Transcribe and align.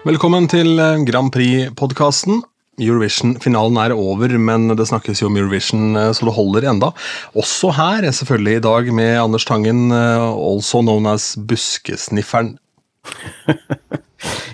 Velkommen 0.00 0.46
til 0.48 0.78
eh, 0.80 1.02
Grand 1.04 1.28
Prix-podkasten. 1.28 2.38
Eurovision-finalen 2.80 3.76
er 3.82 3.92
over, 3.92 4.32
men 4.40 4.72
det 4.72 4.86
snakkes 4.88 5.20
jo 5.20 5.28
om 5.28 5.36
Eurovision 5.36 5.92
eh, 5.92 6.08
så 6.16 6.24
det 6.24 6.32
holder 6.38 6.64
enda. 6.70 6.88
Også 7.36 7.68
her, 7.76 8.06
selvfølgelig 8.08 8.54
i 8.56 8.62
dag 8.64 8.88
med 8.96 9.10
Anders 9.20 9.44
Tangen, 9.44 9.90
eh, 9.92 10.24
also 10.24 10.80
known 10.80 11.10
as 11.12 11.34
Buskesnifferen. 11.36 12.56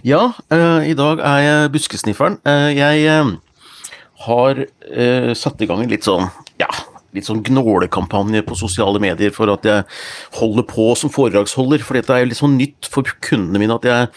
Ja, 0.06 0.28
i 0.86 0.94
dag 0.94 1.18
er 1.26 1.38
jeg 1.42 1.70
buskesnifferen. 1.74 2.36
Jeg 2.46 3.08
har 4.22 4.60
satt 5.34 5.64
i 5.64 5.66
gang 5.66 5.82
en 5.82 5.90
litt 5.90 6.06
sånn, 6.06 6.28
ja, 6.62 6.68
litt 7.16 7.28
sånn 7.28 7.42
gnålekampanje 7.46 8.44
på 8.46 8.58
sosiale 8.58 9.00
medier 9.02 9.32
for 9.34 9.50
at 9.52 9.66
jeg 9.66 9.86
holder 10.38 10.66
på 10.68 10.88
som 10.98 11.12
foredragsholder. 11.12 11.84
For 11.84 11.98
dette 11.98 12.14
er 12.14 12.24
jo 12.24 12.30
litt 12.30 12.40
sånn 12.40 12.58
nytt 12.60 12.90
for 12.92 13.08
kundene 13.24 13.62
mine 13.62 13.76
at 13.76 13.88
jeg 13.88 14.10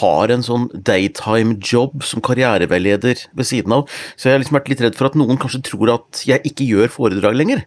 har 0.00 0.34
en 0.34 0.44
sånn 0.46 0.68
daytime-jobb 0.74 2.04
som 2.06 2.24
karriereveileder 2.24 3.24
ved 3.36 3.48
siden 3.48 3.76
av. 3.78 3.86
Så 4.16 4.28
jeg 4.28 4.36
har 4.36 4.44
liksom 4.44 4.58
vært 4.60 4.72
litt 4.72 4.84
redd 4.84 4.98
for 4.98 5.10
at 5.10 5.18
noen 5.18 5.40
kanskje 5.40 5.62
tror 5.70 5.94
at 5.96 6.24
jeg 6.28 6.44
ikke 6.50 6.68
gjør 6.68 6.92
foredrag 6.92 7.38
lenger. 7.38 7.64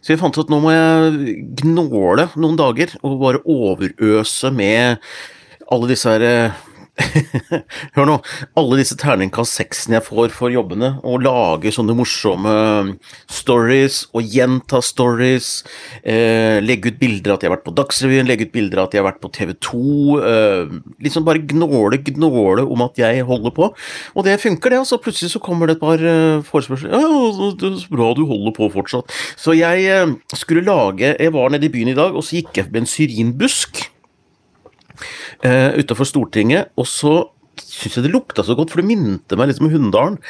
Så 0.00 0.14
jeg 0.14 0.22
fant 0.22 0.36
ut 0.36 0.44
at 0.46 0.52
nå 0.52 0.60
må 0.64 0.74
jeg 0.74 1.38
gnåle 1.64 2.28
noen 2.34 2.60
dager 2.60 2.94
og 3.02 3.18
bare 3.22 3.42
overøse 3.48 4.52
med 4.54 5.02
alle 5.72 5.88
disse 5.90 6.10
her 6.10 6.24
eh, 6.24 6.62
Hør 7.96 8.06
nå. 8.06 8.16
Alle 8.58 8.78
disse 8.78 8.96
terningkast 8.98 9.58
seksene 9.58 9.98
jeg 9.98 10.06
får 10.06 10.34
for 10.34 10.52
jobbene, 10.52 10.94
og 11.02 11.24
lage 11.26 11.72
sånne 11.74 11.96
morsomme 11.98 12.54
stories, 13.30 14.04
og 14.14 14.28
gjenta 14.30 14.80
stories, 14.84 15.48
eh, 16.06 16.60
legge 16.62 16.92
ut 16.92 17.00
bilder 17.00 17.34
at 17.34 17.42
jeg 17.42 17.50
har 17.50 17.56
vært 17.56 17.66
på 17.66 17.74
Dagsrevyen, 17.80 18.28
legge 18.28 18.46
ut 18.48 18.54
bilder 18.54 18.84
at 18.84 18.94
jeg 18.94 19.02
har 19.02 19.08
vært 19.08 19.22
på 19.24 19.32
TV 19.34 19.54
2, 19.58 19.82
eh, 20.22 20.76
liksom 21.06 21.26
bare 21.26 21.42
gnåle, 21.42 21.98
gnåle 22.10 22.66
om 22.66 22.86
at 22.86 23.00
jeg 23.00 23.26
holder 23.26 23.54
på. 23.54 23.70
Og 24.14 24.26
det 24.26 24.38
funker, 24.42 24.70
det. 24.70 24.82
altså 24.84 25.00
Plutselig 25.04 25.34
så 25.34 25.42
kommer 25.42 25.66
det 25.66 25.76
et 25.76 25.82
par 25.82 25.98
eh, 25.98 26.44
forespørsler. 26.46 26.94
Ja, 26.94 27.02
det 27.58 27.72
er 27.72 27.90
bra 27.90 28.12
du 28.14 28.24
holder 28.28 28.54
på 28.54 28.70
fortsatt. 28.72 29.10
Så 29.36 29.56
jeg 29.58 29.88
eh, 29.90 30.14
skulle 30.34 30.64
lage 30.64 31.14
Jeg 31.18 31.32
var 31.34 31.50
nede 31.50 31.66
i 31.66 31.72
byen 31.72 31.90
i 31.92 31.98
dag, 31.98 32.14
og 32.14 32.24
så 32.24 32.38
gikk 32.38 32.56
jeg 32.58 32.70
med 32.70 32.84
en 32.84 32.90
syrinbusk 32.90 33.82
uh, 35.42 35.70
utafor 35.80 36.08
Stortinget, 36.08 36.70
og 36.78 36.86
så 36.90 37.16
syns 37.60 37.98
jeg 37.98 38.06
det 38.06 38.14
lukta 38.14 38.44
så 38.46 38.56
godt, 38.58 38.72
for 38.72 38.82
det 38.82 38.90
minte 38.90 39.38
meg 39.38 39.50
litt 39.50 39.62
om 39.62 39.70
Hunndalen. 39.72 40.20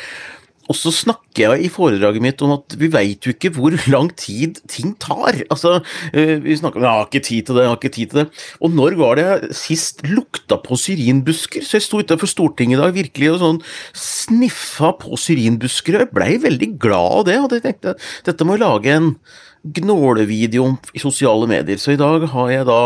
Og 0.70 0.76
så 0.78 0.88
snakker 0.94 1.42
jeg 1.42 1.66
i 1.66 1.70
foredraget 1.72 2.24
mitt 2.24 2.42
om 2.44 2.54
at 2.54 2.76
vi 2.80 2.88
veit 2.92 3.26
jo 3.26 3.34
ikke 3.34 3.50
hvor 3.52 3.74
lang 3.92 4.08
tid 4.16 4.62
ting 4.70 4.94
tar. 5.02 5.42
Altså, 5.52 5.82
eh, 6.14 6.40
Vi 6.40 6.56
snakker 6.56 6.80
om 6.80 6.84
'jeg 6.84 6.90
har 6.90 7.06
ikke 7.06 7.24
tid 7.24 7.42
til 7.46 7.54
det', 7.54 7.62
jeg 7.62 7.68
har 7.68 7.76
ikke 7.76 7.96
tid 7.96 8.06
til 8.10 8.18
det. 8.24 8.30
Og 8.60 8.70
når 8.70 8.96
var 8.96 9.14
det 9.16 9.24
jeg 9.24 9.54
sist 9.54 10.02
lukta 10.04 10.56
på 10.56 10.76
syrinbusker? 10.76 11.60
Så 11.60 11.76
jeg 11.76 11.82
sto 11.82 11.98
utenfor 11.98 12.26
Stortinget 12.26 12.78
i 12.78 12.82
dag 12.82 12.94
virkelig 12.94 13.32
og 13.32 13.40
sånn 13.40 13.62
sniffa 13.92 14.98
på 14.98 15.16
syrinbusker, 15.16 15.94
og 15.94 16.00
jeg 16.00 16.14
blei 16.14 16.38
veldig 16.38 16.78
glad 16.78 17.12
av 17.12 17.24
det. 17.24 17.38
Og 17.38 17.50
jeg 17.50 17.62
tenkte 17.62 17.96
dette 18.24 18.44
må 18.44 18.56
jeg 18.56 18.60
lage 18.60 18.86
en 18.88 19.16
gnålevideo 19.64 20.76
i 20.92 21.00
sosiale 21.00 21.48
medier. 21.48 21.80
Så 21.80 21.94
i 21.94 22.00
dag 22.00 22.26
har 22.34 22.50
jeg 22.52 22.66
da 22.68 22.80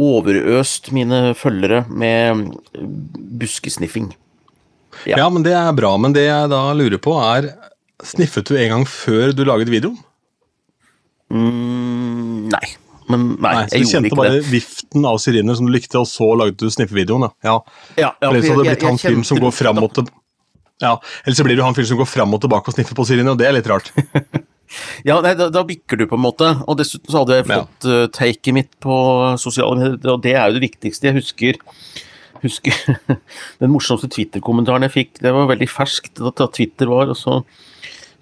overøst 0.00 0.90
mine 0.96 1.34
følgere 1.36 1.84
med 1.88 2.48
buskesniffing. 3.40 4.10
Ja. 5.06 5.20
Ja. 5.20 5.30
men 5.30 5.44
det 5.46 5.54
er 5.54 5.72
bra. 5.76 5.94
Men 6.00 6.16
det 6.16 6.26
jeg 6.26 6.50
da 6.52 6.62
lurer 6.76 7.00
på, 7.02 7.14
er 7.20 7.52
Sniffet 7.98 8.46
du 8.46 8.54
en 8.54 8.68
gang 8.70 8.84
før 8.86 9.32
du 9.34 9.40
laget 9.42 9.70
videoen? 9.72 9.96
Mm, 11.34 12.46
nei. 12.52 12.68
Men 13.08 13.24
nei, 13.40 13.54
Nei, 13.56 13.64
så 13.66 13.74
jeg 13.74 13.82
Du 13.82 13.90
kjente 13.90 14.18
bare 14.20 14.42
viften 14.44 15.06
av 15.08 15.18
syriner 15.22 15.56
som 15.58 15.66
du 15.66 15.72
likte, 15.72 15.98
og 15.98 16.06
så 16.06 16.28
laget 16.38 16.60
du 16.60 16.68
sniffevideoen? 16.70 17.26
Ja. 17.42 17.56
Ja, 17.96 18.12
ja, 18.22 18.28
Ellers 18.28 18.46
hadde 18.46 18.62
det 18.62 18.76
blitt 18.76 18.86
han 18.86 19.00
film 19.00 19.22
fyren 19.22 19.28
som 19.32 19.40
går 19.42 19.54
fram 19.56 19.82
og 19.82 19.90
til... 19.96 20.06
Ja, 20.78 20.92
Eller 21.24 21.34
så 21.34 21.46
blir 21.48 21.58
du 21.58 21.64
han 21.66 21.74
fyren 21.74 21.90
som 21.90 21.98
går 21.98 22.06
fram 22.06 22.36
og 22.36 22.44
tilbake 22.44 22.70
og 22.70 22.76
sniffer 22.76 22.94
på 22.94 23.08
syriner, 23.08 23.34
og 23.34 23.40
det 23.40 23.48
er 23.48 23.56
litt 23.58 23.70
rart. 23.70 23.90
Ja, 25.08 25.20
nei, 25.24 25.34
da, 25.38 25.48
da 25.52 25.62
bikker 25.66 26.00
du, 26.00 26.06
på 26.10 26.18
en 26.18 26.24
måte. 26.24 26.50
Og 26.66 26.78
dessuten 26.80 27.12
så 27.12 27.22
hadde 27.22 27.38
jeg 27.38 27.48
Ja. 27.48 27.62
fått 27.62 27.88
uh, 27.88 28.06
taket 28.14 28.54
mitt 28.56 28.74
på 28.84 28.98
sosiale 29.40 29.78
medier, 29.78 30.12
og 30.14 30.22
det 30.26 30.34
er 30.34 30.48
jo 30.48 30.58
det 30.58 30.66
viktigste. 30.68 31.08
Jeg 31.10 31.18
husker, 31.20 31.60
husker 32.42 32.76
den 33.62 33.72
morsomste 33.72 34.10
Twitter-kommentaren 34.12 34.86
jeg 34.88 34.96
fikk. 34.96 35.18
Det 35.24 35.32
var 35.34 35.50
veldig 35.50 35.70
ferskt 35.72 36.20
da 36.20 36.46
Twitter 36.52 36.90
var, 36.92 37.10
og 37.14 37.18
så, 37.18 37.40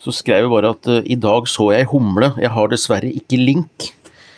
så 0.02 0.14
skrev 0.14 0.46
jeg 0.46 0.54
bare 0.54 0.74
at 0.76 0.90
uh, 0.90 1.02
i 1.04 1.18
dag 1.18 1.50
så 1.50 1.72
jeg 1.74 1.90
humle, 1.92 2.34
jeg 2.40 2.54
har 2.54 2.72
dessverre 2.72 3.12
ikke 3.12 3.42
link. 3.42 3.92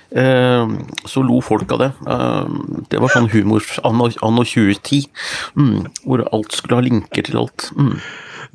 Eh, 0.09 0.69
så 1.05 1.21
lo 1.21 1.41
folk 1.45 1.69
av 1.77 1.83
det. 1.83 1.89
Eh, 2.09 2.47
det 2.89 3.01
var 3.03 3.13
sånn 3.13 3.29
humor 3.29 3.65
anno, 3.85 4.07
anno 4.25 4.45
2010, 4.47 5.05
mm, 5.59 5.75
hvor 6.07 6.23
alt 6.33 6.57
skulle 6.57 6.79
ha 6.79 6.87
linker 6.87 7.27
til 7.29 7.37
alt. 7.43 7.69
Mm. 7.77 7.99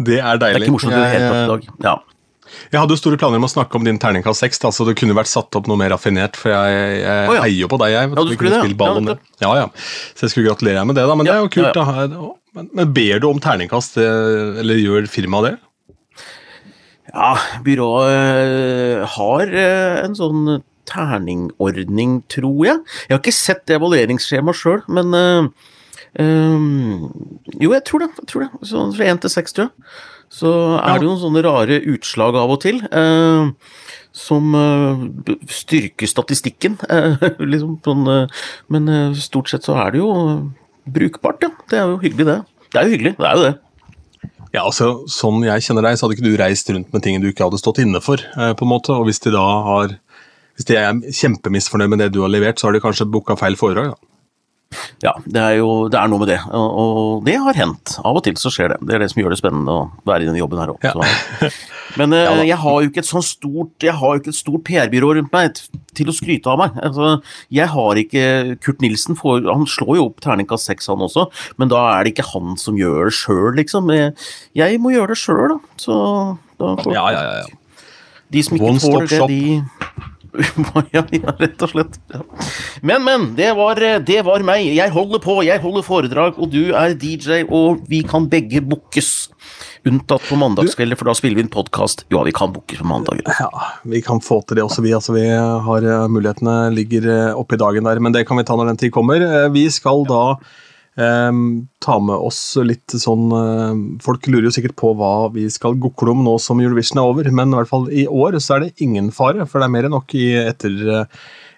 Det 0.02 0.18
er 0.18 0.42
deilig. 0.42 0.42
Det 0.42 0.64
er 0.64 0.66
ikke 0.66 0.74
morsomt 0.74 0.96
i 0.96 1.02
det 1.04 1.12
hele 1.12 1.30
tatt 1.30 1.44
i 1.44 1.52
dag. 1.52 1.68
Ja. 1.86 1.96
Jeg 2.72 2.80
hadde 2.80 2.96
jo 2.96 3.00
store 3.00 3.20
planer 3.22 3.42
om 3.42 3.48
å 3.48 3.52
snakke 3.52 3.80
om 3.80 3.88
din 3.88 4.00
terningkast 4.02 4.46
6, 4.46 4.64
da, 4.66 4.72
så 4.76 4.88
det 4.88 4.96
kunne 5.00 5.18
vært 5.18 5.32
satt 5.32 5.60
opp 5.60 5.70
noe 5.70 5.80
mer 5.80 5.94
raffinert, 5.94 6.40
for 6.40 6.54
jeg, 6.54 7.02
jeg 7.02 7.28
oh, 7.30 7.36
ja. 7.38 7.44
heier 7.46 7.72
på 7.72 7.80
deg. 7.82 7.96
jeg. 7.96 8.14
Ja, 8.14 8.24
du 8.24 8.34
skulle 8.34 8.54
det, 8.54 8.72
ja. 8.74 8.88
Ja, 8.94 9.04
det. 9.10 9.18
Ja, 9.44 9.52
ja. 9.64 9.68
Så 10.14 10.28
jeg 10.28 10.34
skulle 10.34 10.50
gratulere 10.52 10.82
deg 10.82 10.90
med 10.90 11.00
det, 11.00 11.06
da. 11.10 11.18
Men 11.20 11.30
det 11.30 11.36
er 11.36 11.44
jo 11.44 11.52
kult. 11.54 11.78
da. 11.78 12.32
Men, 12.54 12.70
men 12.78 12.94
ber 12.94 13.22
du 13.22 13.30
om 13.32 13.40
terningkast, 13.42 13.98
eh, 14.02 14.60
eller 14.62 14.82
gjør 14.82 15.08
firmaet 15.10 15.48
det? 15.48 15.56
Ja, 17.14 17.34
byrået 17.66 18.14
øh, 18.14 19.04
har 19.16 19.50
øh, 19.50 19.98
en 20.02 20.16
sånn 20.18 20.48
terningordning, 20.90 22.22
tror 22.32 22.66
jeg. 22.66 22.80
Jeg 23.08 23.14
har 23.14 23.22
ikke 23.22 23.36
sett 23.38 23.74
evalueringsskjemaet 23.74 24.60
sjøl, 24.60 24.82
men 24.90 25.14
øh, 25.18 25.46
Jo, 27.62 27.70
jeg 27.74 27.84
tror 27.90 28.06
det. 28.06 28.10
jeg 28.22 28.30
tror 28.30 28.46
det. 28.46 28.50
Sånn 28.70 28.94
fra 28.98 29.10
én 29.10 29.22
til 29.22 29.34
seks, 29.34 29.54
tror 29.54 29.70
jeg. 29.70 29.94
Så 30.34 30.52
er 30.80 30.98
det 30.98 31.06
noen 31.06 31.22
sånne 31.22 31.44
rare 31.46 31.80
utslag 31.94 32.38
av 32.40 32.54
og 32.56 32.62
til. 32.66 32.82
øh, 32.90 33.54
som 34.14 34.54
øh, 34.54 35.06
styrker 35.50 36.10
statistikken, 36.10 36.78
øh, 36.90 37.22
liksom. 37.52 37.80
Sånn, 37.86 38.06
men 38.70 39.16
stort 39.18 39.50
sett 39.50 39.66
så 39.66 39.78
er 39.82 39.94
det 39.94 40.04
jo 40.04 40.14
brukbart, 40.86 41.46
ja. 41.46 41.50
Det 41.70 41.80
er 41.80 41.90
jo 41.90 42.02
hyggelig, 42.02 42.28
det. 42.30 42.40
Det 42.74 42.82
er 42.82 42.90
jo 42.90 42.98
hyggelig, 42.98 43.16
det 43.18 43.30
er 43.30 43.38
jo 43.38 43.46
det. 43.48 43.54
Ja, 44.54 44.68
altså, 44.68 44.88
Sånn 45.10 45.42
jeg 45.46 45.66
kjenner 45.66 45.88
deg, 45.88 45.98
så 45.98 46.06
hadde 46.06 46.18
ikke 46.18 46.30
du 46.30 46.38
reist 46.38 46.70
rundt 46.70 46.94
med 46.94 47.04
ting 47.06 47.18
du 47.22 47.32
ikke 47.32 47.48
hadde 47.48 47.62
stått 47.62 47.82
inne 47.82 48.02
for. 48.06 48.22
Eh, 48.22 48.54
på 48.58 48.68
en 48.68 48.74
måte, 48.74 48.94
og 48.94 49.08
hvis 49.10 49.22
de 49.26 49.34
da 49.34 49.44
har 49.70 49.98
hvis 50.54 50.68
de 50.70 50.76
er 50.78 51.00
kjempemisfornøyd 51.18 51.90
med 51.90 52.04
det 52.04 52.12
du 52.14 52.20
har 52.22 52.30
levert, 52.30 52.62
så 52.62 52.68
har 52.68 52.76
de 52.76 52.82
kanskje 52.84 53.10
booka 53.10 53.34
feil 53.40 53.58
foredrag. 53.58 53.96
da. 53.96 54.13
Ja, 55.04 55.14
det 55.26 55.42
er 55.42 55.58
jo 55.60 55.70
det 55.92 56.00
er 56.00 56.12
noe 56.12 56.22
med 56.24 56.32
det, 56.32 56.40
og, 56.54 57.24
det 57.28 57.38
har 57.42 57.58
hendt. 57.58 57.98
Av 58.04 58.18
og 58.20 58.24
til 58.26 58.38
så 58.40 58.52
skjer 58.54 58.74
det. 58.74 58.80
Det 58.88 58.98
er 58.98 59.04
det 59.04 59.12
som 59.14 59.22
gjør 59.22 59.36
det 59.36 59.40
spennende 59.42 59.78
å 59.78 59.86
være 60.08 60.26
i 60.26 60.30
denne 60.30 60.42
jobben 60.42 60.62
her 60.62 60.74
òg. 60.74 60.84
Ja. 60.86 61.52
Men 62.00 62.16
ja, 62.18 62.36
jeg 62.46 62.60
har 62.64 62.82
jo 62.82 62.90
ikke 62.90 63.04
et 63.04 63.10
sånn 63.10 63.26
stort 63.26 63.84
Jeg 63.86 63.94
har 64.00 64.16
jo 64.16 64.22
ikke 64.22 64.32
et 64.34 64.40
stort 64.40 64.64
PR-byrå 64.68 65.12
rundt 65.20 65.34
meg 65.36 65.60
til 65.94 66.10
å 66.10 66.16
skryte 66.16 66.50
av 66.50 66.62
meg. 66.62 66.78
Altså, 66.82 67.10
jeg 67.54 67.70
har 67.74 68.00
ikke 68.02 68.24
Kurt 68.64 68.84
Nilsen 68.84 69.18
får, 69.20 69.46
han 69.50 69.68
slår 69.70 70.00
jo 70.00 70.08
opp 70.10 70.24
terningkast 70.24 70.70
seks, 70.70 70.90
han 70.92 71.04
også, 71.06 71.28
men 71.62 71.72
da 71.72 71.84
er 71.94 72.06
det 72.06 72.16
ikke 72.16 72.30
han 72.32 72.58
som 72.62 72.80
gjør 72.80 73.10
det 73.10 73.18
sjøl, 73.18 73.52
liksom. 73.60 73.92
Jeg, 73.94 74.16
jeg 74.58 74.82
må 74.82 74.94
gjøre 74.96 75.14
det 75.14 75.22
sjøl, 75.22 75.56
da. 75.56 75.60
Så 75.82 75.98
da 76.62 76.76
får 76.82 76.96
Ja, 76.96 77.06
ja, 77.14 77.24
ja, 77.28 77.44
ja. 77.44 77.90
de 78.34 78.46
som 78.46 78.58
ikke 78.58 78.72
One 78.72 78.84
tåler 78.84 79.12
det, 79.12 79.22
de 79.30 79.83
ja, 80.96 81.04
ja, 81.14 81.34
rett 81.40 81.62
og 81.62 81.70
slett. 81.74 82.00
Ja. 82.14 82.22
Men, 82.82 83.04
men. 83.06 83.28
Det 83.38 83.52
var, 83.58 83.80
det 84.06 84.22
var 84.26 84.46
meg. 84.46 84.66
Jeg 84.74 84.94
holder 84.94 85.22
på, 85.24 85.38
jeg 85.46 85.62
holder 85.64 85.86
foredrag, 85.86 86.40
og 86.42 86.50
du 86.54 86.74
er 86.74 86.96
DJ, 87.00 87.44
og 87.48 87.84
vi 87.92 88.02
kan 88.08 88.26
begge 88.32 88.64
bookes. 88.66 89.14
Unntatt 89.84 90.24
på 90.30 90.38
mandagskvelder, 90.40 90.96
for 90.96 91.10
da 91.12 91.16
spiller 91.18 91.42
vi 91.42 91.46
en 91.46 91.52
podkast. 91.54 92.06
Ja, 92.14 92.22
vi 92.24 92.32
kan 92.36 92.54
bookes 92.56 92.80
på 92.80 92.88
mandager. 92.88 93.28
Ja, 93.40 93.50
Vi 93.84 94.02
kan 94.02 94.22
få 94.24 94.40
til 94.48 94.58
det 94.62 94.64
også, 94.64 94.82
vi. 94.86 94.94
altså 94.96 95.16
Vi 95.18 95.26
har 95.28 95.84
eh, 95.90 96.08
Mulighetene 96.08 96.58
ligger 96.74 97.10
oppi 97.36 97.42
oppe 97.44 97.58
i 97.58 97.64
dagen 97.66 97.90
der, 97.90 98.00
men 98.00 98.16
det 98.16 98.26
kan 98.28 98.40
vi 98.40 98.46
ta 98.48 98.56
når 98.56 98.72
den 98.72 98.80
tid 98.80 98.94
kommer. 98.96 99.20
Eh, 99.22 99.50
Vi 99.54 99.68
skal 99.70 100.06
da 100.08 100.24
eh, 100.98 101.32
ta 101.84 102.00
med 102.00 102.26
oss 102.30 102.42
litt 102.64 102.98
sånn 103.04 103.30
eh, 103.38 103.80
Folk 104.04 104.28
lurer 104.30 104.50
jo 104.50 104.56
sikkert 104.56 104.76
på 104.80 104.94
hva 105.00 105.30
vi 105.34 105.48
skal 105.54 105.80
gokle 105.82 106.14
om 106.16 106.26
nå 106.26 106.36
som 106.42 106.62
Eurovision 106.64 107.02
er 107.02 107.14
over, 107.14 107.32
men 107.32 107.54
i 107.54 107.62
hvert 107.62 107.72
fall 107.72 107.88
i 107.92 108.08
år 108.08 108.40
så 108.44 108.58
er 108.58 108.68
det 108.68 108.86
ingen 108.86 109.10
fare, 109.16 109.48
for 109.48 109.60
det 109.60 109.70
er 109.70 109.76
mer 109.78 109.90
enn 109.90 109.98
nok 109.98 110.14
i 110.20 110.28
etter 110.44 110.78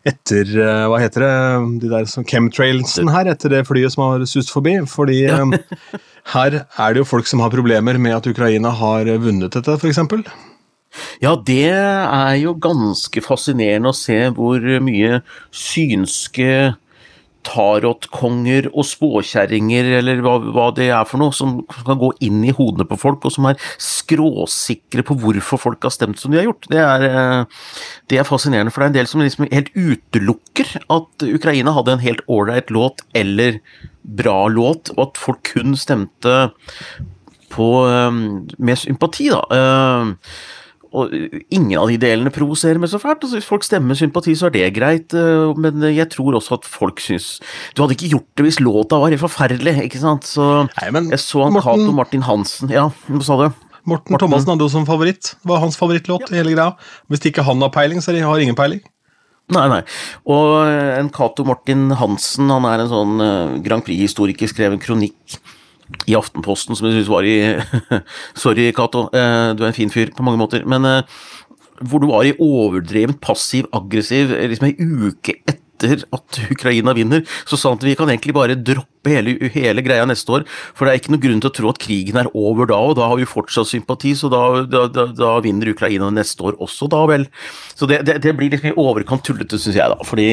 etter 0.05 0.49
eh, 0.61 0.85
Hva 0.89 0.99
heter 1.01 1.25
det? 1.25 1.35
De 1.81 1.91
der 1.91 2.09
som 2.09 2.25
chemtrailsen 2.27 3.09
her, 3.13 3.29
etter 3.31 3.53
det 3.53 3.65
flyet 3.67 3.95
som 3.95 4.05
har 4.05 4.25
sust 4.29 4.53
forbi. 4.53 4.77
Fordi 4.89 5.23
eh, 5.25 5.55
her 6.35 6.59
er 6.61 6.93
det 6.93 7.01
jo 7.01 7.09
folk 7.09 7.29
som 7.29 7.41
har 7.43 7.53
problemer 7.53 7.99
med 8.01 8.19
at 8.19 8.29
Ukraina 8.29 8.73
har 8.77 9.09
vunnet 9.21 9.55
dette, 9.57 9.79
f.eks. 9.79 10.03
Ja, 11.19 11.33
det 11.35 11.73
er 11.73 12.35
jo 12.39 12.53
ganske 12.61 13.19
fascinerende 13.23 13.91
å 13.91 13.97
se 13.97 14.21
hvor 14.35 14.61
mye 14.85 15.19
synske 15.51 16.75
tarotkonger 17.45 18.67
og 18.71 18.87
spåkjerringer, 18.89 19.91
eller 19.99 20.21
hva, 20.25 20.35
hva, 20.43 20.67
det 20.75 20.89
er 20.89 21.07
for 21.09 21.21
noe, 21.21 21.35
som 21.35 21.59
kan 21.69 21.99
gå 22.01 22.11
inn 22.25 22.43
i 22.47 22.53
hodene 22.55 22.87
på 22.89 22.97
folk, 22.99 23.25
og 23.25 23.35
som 23.35 23.47
er 23.49 23.59
skråsikre 23.81 25.05
på 25.05 25.17
hvorfor 25.21 25.61
folk 25.61 25.87
har 25.87 25.93
stemt 25.93 26.21
som 26.21 26.33
de 26.33 26.41
har 26.41 26.49
gjort. 26.49 26.69
Det 26.71 26.81
er, 26.81 27.07
eh, 27.09 27.65
det 28.11 28.21
er 28.21 28.27
fascinerende, 28.27 28.73
for 28.73 28.81
det 28.81 28.89
er 28.89 28.93
en 28.93 28.99
del 28.99 29.11
som 29.11 29.23
liksom 29.23 29.49
helt 29.51 29.71
utelukker 29.75 30.75
at 30.97 31.27
Ukraina 31.29 31.75
hadde 31.75 31.97
en 31.97 32.05
helt 32.05 32.25
ålreit 32.31 32.73
låt 32.73 33.05
eller 33.17 33.61
bra 34.03 34.45
låt, 34.51 34.93
og 34.97 35.07
at 35.09 35.21
folk 35.21 35.43
kun 35.55 35.77
stemte 35.79 36.35
på, 37.53 37.71
eh, 37.87 38.11
med 38.57 38.81
sympati, 38.81 39.31
da. 39.33 39.45
Og 40.95 41.11
ingen 41.53 41.75
av 41.79 41.89
de 41.91 41.97
delene 41.99 42.31
provoserer 42.33 42.79
meg 42.81 42.91
så 42.91 42.99
fælt. 43.01 43.25
Altså, 43.25 43.39
hvis 43.39 43.49
folk 43.49 43.65
stemmer 43.67 43.97
sympati, 43.99 44.35
så 44.37 44.47
er 44.47 44.55
det 44.55 44.69
greit, 44.77 45.15
eh, 45.17 45.51
men 45.59 45.83
jeg 45.91 46.07
tror 46.13 46.37
også 46.39 46.59
at 46.59 46.69
folk 46.69 47.03
syns 47.03 47.35
Du 47.75 47.83
hadde 47.83 47.97
ikke 47.97 48.13
gjort 48.15 48.29
det 48.37 48.47
hvis 48.47 48.61
låta 48.63 48.99
var 49.01 49.15
forferdelig, 49.19 49.75
ikke 49.87 50.01
sant? 50.01 50.27
Så 50.29 50.65
Nei, 50.69 50.89
men, 50.95 51.11
jeg 51.13 51.21
så 51.23 51.45
han 51.45 51.59
Cato 51.59 51.93
Martin 51.95 52.25
Hansen 52.25 52.71
Ja, 52.73 52.89
hva 53.09 53.23
sa 53.25 53.39
du? 53.43 53.47
Morten, 53.85 54.15
Morten 54.15 54.23
Thomassen 54.23 54.49
hadde 54.49 54.65
jo 54.65 54.71
som 54.73 54.85
favoritt. 54.87 55.35
Det 55.37 55.49
var 55.49 55.59
hans 55.61 55.75
favorittlåt 55.77 56.31
i 56.31 56.39
hele 56.39 56.55
greia. 56.55 56.71
Hvis 57.11 57.27
ikke 57.29 57.43
han 57.45 57.61
har 57.61 57.69
peiling, 57.69 57.99
så 58.01 58.15
har 58.17 58.41
ingen 58.41 58.57
peiling. 58.57 58.81
Nei, 59.53 59.67
nei. 59.69 59.83
Og 60.25 60.65
en 60.65 61.11
Cato 61.13 61.45
Martin 61.45 61.91
Hansen, 61.93 62.49
han 62.49 62.65
er 62.65 62.81
en 62.81 62.89
sånn 62.89 63.61
Grand 63.61 63.85
Prix-historiker, 63.85 64.49
skrev 64.49 64.73
en 64.73 64.81
kronikk 64.81 65.37
i 66.09 66.15
Aftenposten, 66.17 66.77
som 66.77 66.87
jeg 66.87 66.99
syns 66.99 67.11
var 67.11 67.27
i 67.27 67.35
Sorry, 68.43 68.71
Cato, 68.75 69.07
eh, 69.13 69.51
du 69.57 69.63
er 69.63 69.71
en 69.71 69.77
fin 69.77 69.93
fyr 69.93 70.13
på 70.15 70.25
mange 70.25 70.41
måter, 70.41 70.65
men 70.69 70.87
eh, 70.89 71.19
hvor 71.83 72.01
du 72.01 72.07
var 72.09 72.25
i 72.25 72.35
overdrevent 72.39 73.19
passiv-aggressiv 73.23 74.31
liksom 74.31 74.69
ei 74.69 74.75
uke 74.79 75.39
etter 75.43 75.64
at 75.85 76.41
Ukraina 76.51 76.95
vinner, 76.97 77.23
så 77.45 77.59
sa 77.59 77.71
han 77.71 77.79
at 77.79 77.87
vi 77.87 77.95
kan 77.97 78.11
egentlig 78.11 78.35
bare 78.35 78.57
droppe 78.57 79.11
hele, 79.13 79.35
hele, 79.53 79.83
greia 79.85 80.05
neste 80.09 80.33
år, 80.33 80.45
for 80.73 80.85
det 80.85 80.93
er 80.93 81.01
ikke 81.01 81.13
noen 81.13 81.23
grunn 81.25 81.43
til 81.43 81.51
å 81.51 81.55
tro 81.59 81.71
at 81.71 81.81
krigen 81.81 82.19
er 82.21 82.29
over 82.33 82.69
da, 82.71 82.79
og 82.81 82.95
da 82.99 83.09
har 83.11 83.19
vi 83.19 83.27
fortsatt 83.29 83.69
sympati, 83.69 84.15
så 84.17 84.31
da, 84.33 84.41
da, 84.69 84.85
da, 84.91 85.07
da 85.13 85.35
vinner 85.45 85.69
Ukraina 85.75 86.09
neste 86.13 86.47
år 86.47 86.57
også, 86.63 86.89
da 86.91 87.03
vel. 87.09 87.27
Så 87.75 87.89
det, 87.89 88.01
det, 88.07 88.17
det 88.25 88.33
blir 88.37 88.53
liksom 88.53 88.71
i 88.71 88.77
overkant 88.81 89.25
tullete, 89.25 89.59
syns 89.61 89.77
jeg, 89.77 89.93
da, 89.93 89.99
fordi 90.07 90.27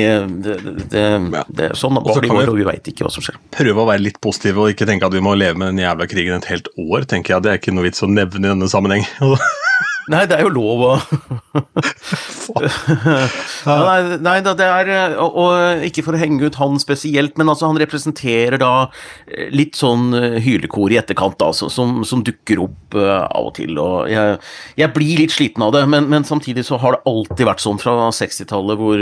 det, 0.47 0.59
det, 0.93 1.05
det 1.53 1.73
sånn 1.79 2.01
det 2.01 2.17
blir 2.25 2.53
og 2.53 2.59
vi 2.59 2.67
veit 2.67 2.89
ikke 2.89 3.07
hva 3.07 3.13
som 3.13 3.25
skjer. 3.25 3.39
Prøve 3.55 3.85
å 3.85 3.89
være 3.89 4.07
litt 4.07 4.21
positive 4.25 4.65
og 4.65 4.73
ikke 4.73 4.89
tenke 4.89 5.09
at 5.09 5.15
vi 5.15 5.25
må 5.25 5.35
leve 5.39 5.59
med 5.61 5.75
den 5.75 5.85
jævla 5.85 6.09
krigen 6.11 6.39
et 6.39 6.49
helt 6.51 6.71
år, 6.81 7.07
tenker 7.09 7.37
jeg. 7.37 7.45
Det 7.45 7.53
er 7.53 7.61
ikke 7.61 7.77
noe 7.77 7.87
vits 7.89 8.05
å 8.05 8.11
nevne 8.11 8.47
i 8.47 8.53
denne 8.55 8.71
sammenheng. 8.73 9.07
Nei, 10.11 10.25
det 10.27 10.35
er 10.35 10.47
jo 10.47 10.51
lov 10.51 10.81
å 10.83 10.93
ja, 12.63 13.77
Nei, 13.87 14.17
nei 14.25 14.39
da, 14.43 14.55
det 14.59 14.67
er 14.67 15.15
og, 15.21 15.37
og, 15.39 15.85
ikke 15.87 16.03
for 16.07 16.17
å 16.17 16.21
henge 16.21 16.49
ut 16.49 16.59
han 16.59 16.79
spesielt, 16.83 17.37
men 17.39 17.51
altså 17.53 17.69
han 17.71 17.79
representerer 17.81 18.59
da 18.61 18.73
eh, 19.29 19.51
litt 19.55 19.79
sånn 19.79 20.11
eh, 20.19 20.39
hylekor 20.43 20.93
i 20.93 20.99
etterkant, 20.99 21.39
da, 21.39 21.53
som, 21.55 22.03
som 22.09 22.25
dukker 22.27 22.65
opp 22.65 22.97
uh, 22.97 23.29
av 23.29 23.51
og 23.51 23.55
til. 23.59 23.79
og 23.79 24.11
jeg, 24.11 24.39
jeg, 24.81 24.91
blir 24.97 25.23
litt 25.23 25.35
sliten 25.35 25.63
av 25.65 25.75
det, 25.77 25.85
men, 25.91 26.09
men, 26.11 26.27
samtidig 26.27 26.65
så 26.67 26.81
har 26.83 26.97
det 26.97 27.03
alltid 27.13 27.47
vært 27.49 27.65
sånn 27.65 27.81
fra 27.83 28.11
60-tallet 28.15 28.81
hvor 28.81 29.01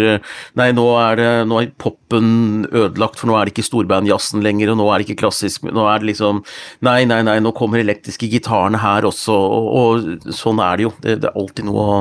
Nei, 0.58 0.68
nå 0.76 0.86
er, 1.00 1.18
det, 1.20 1.30
nå 1.48 1.60
er 1.60 1.72
popen 1.80 2.66
ødelagt, 2.68 3.18
for 3.20 3.30
nå 3.30 3.38
er 3.38 3.48
det 3.48 3.54
ikke 3.54 3.68
storbandjazzen 3.70 4.44
lenger, 4.44 4.72
og 4.72 4.80
nå 4.80 4.88
er 4.90 5.00
det 5.00 5.08
ikke 5.08 5.22
klassisk 5.24 5.66
Nå 5.70 5.84
er 5.88 6.02
det 6.02 6.12
liksom 6.12 6.42
Nei, 6.86 7.02
nei, 7.08 7.20
nei, 7.26 7.38
nå 7.42 7.52
kommer 7.56 7.82
elektriske 7.82 8.28
gitarene 8.30 8.80
her 8.80 9.06
også, 9.08 9.34
og, 9.34 9.70
og 9.80 10.34
sånn 10.36 10.60
er 10.64 10.78
det 10.80 10.88
jo 10.88 10.89
det, 11.00 11.20
det, 11.22 11.30
er 11.30 11.40
alltid 11.40 11.68
noe 11.68 11.86
å 11.86 11.98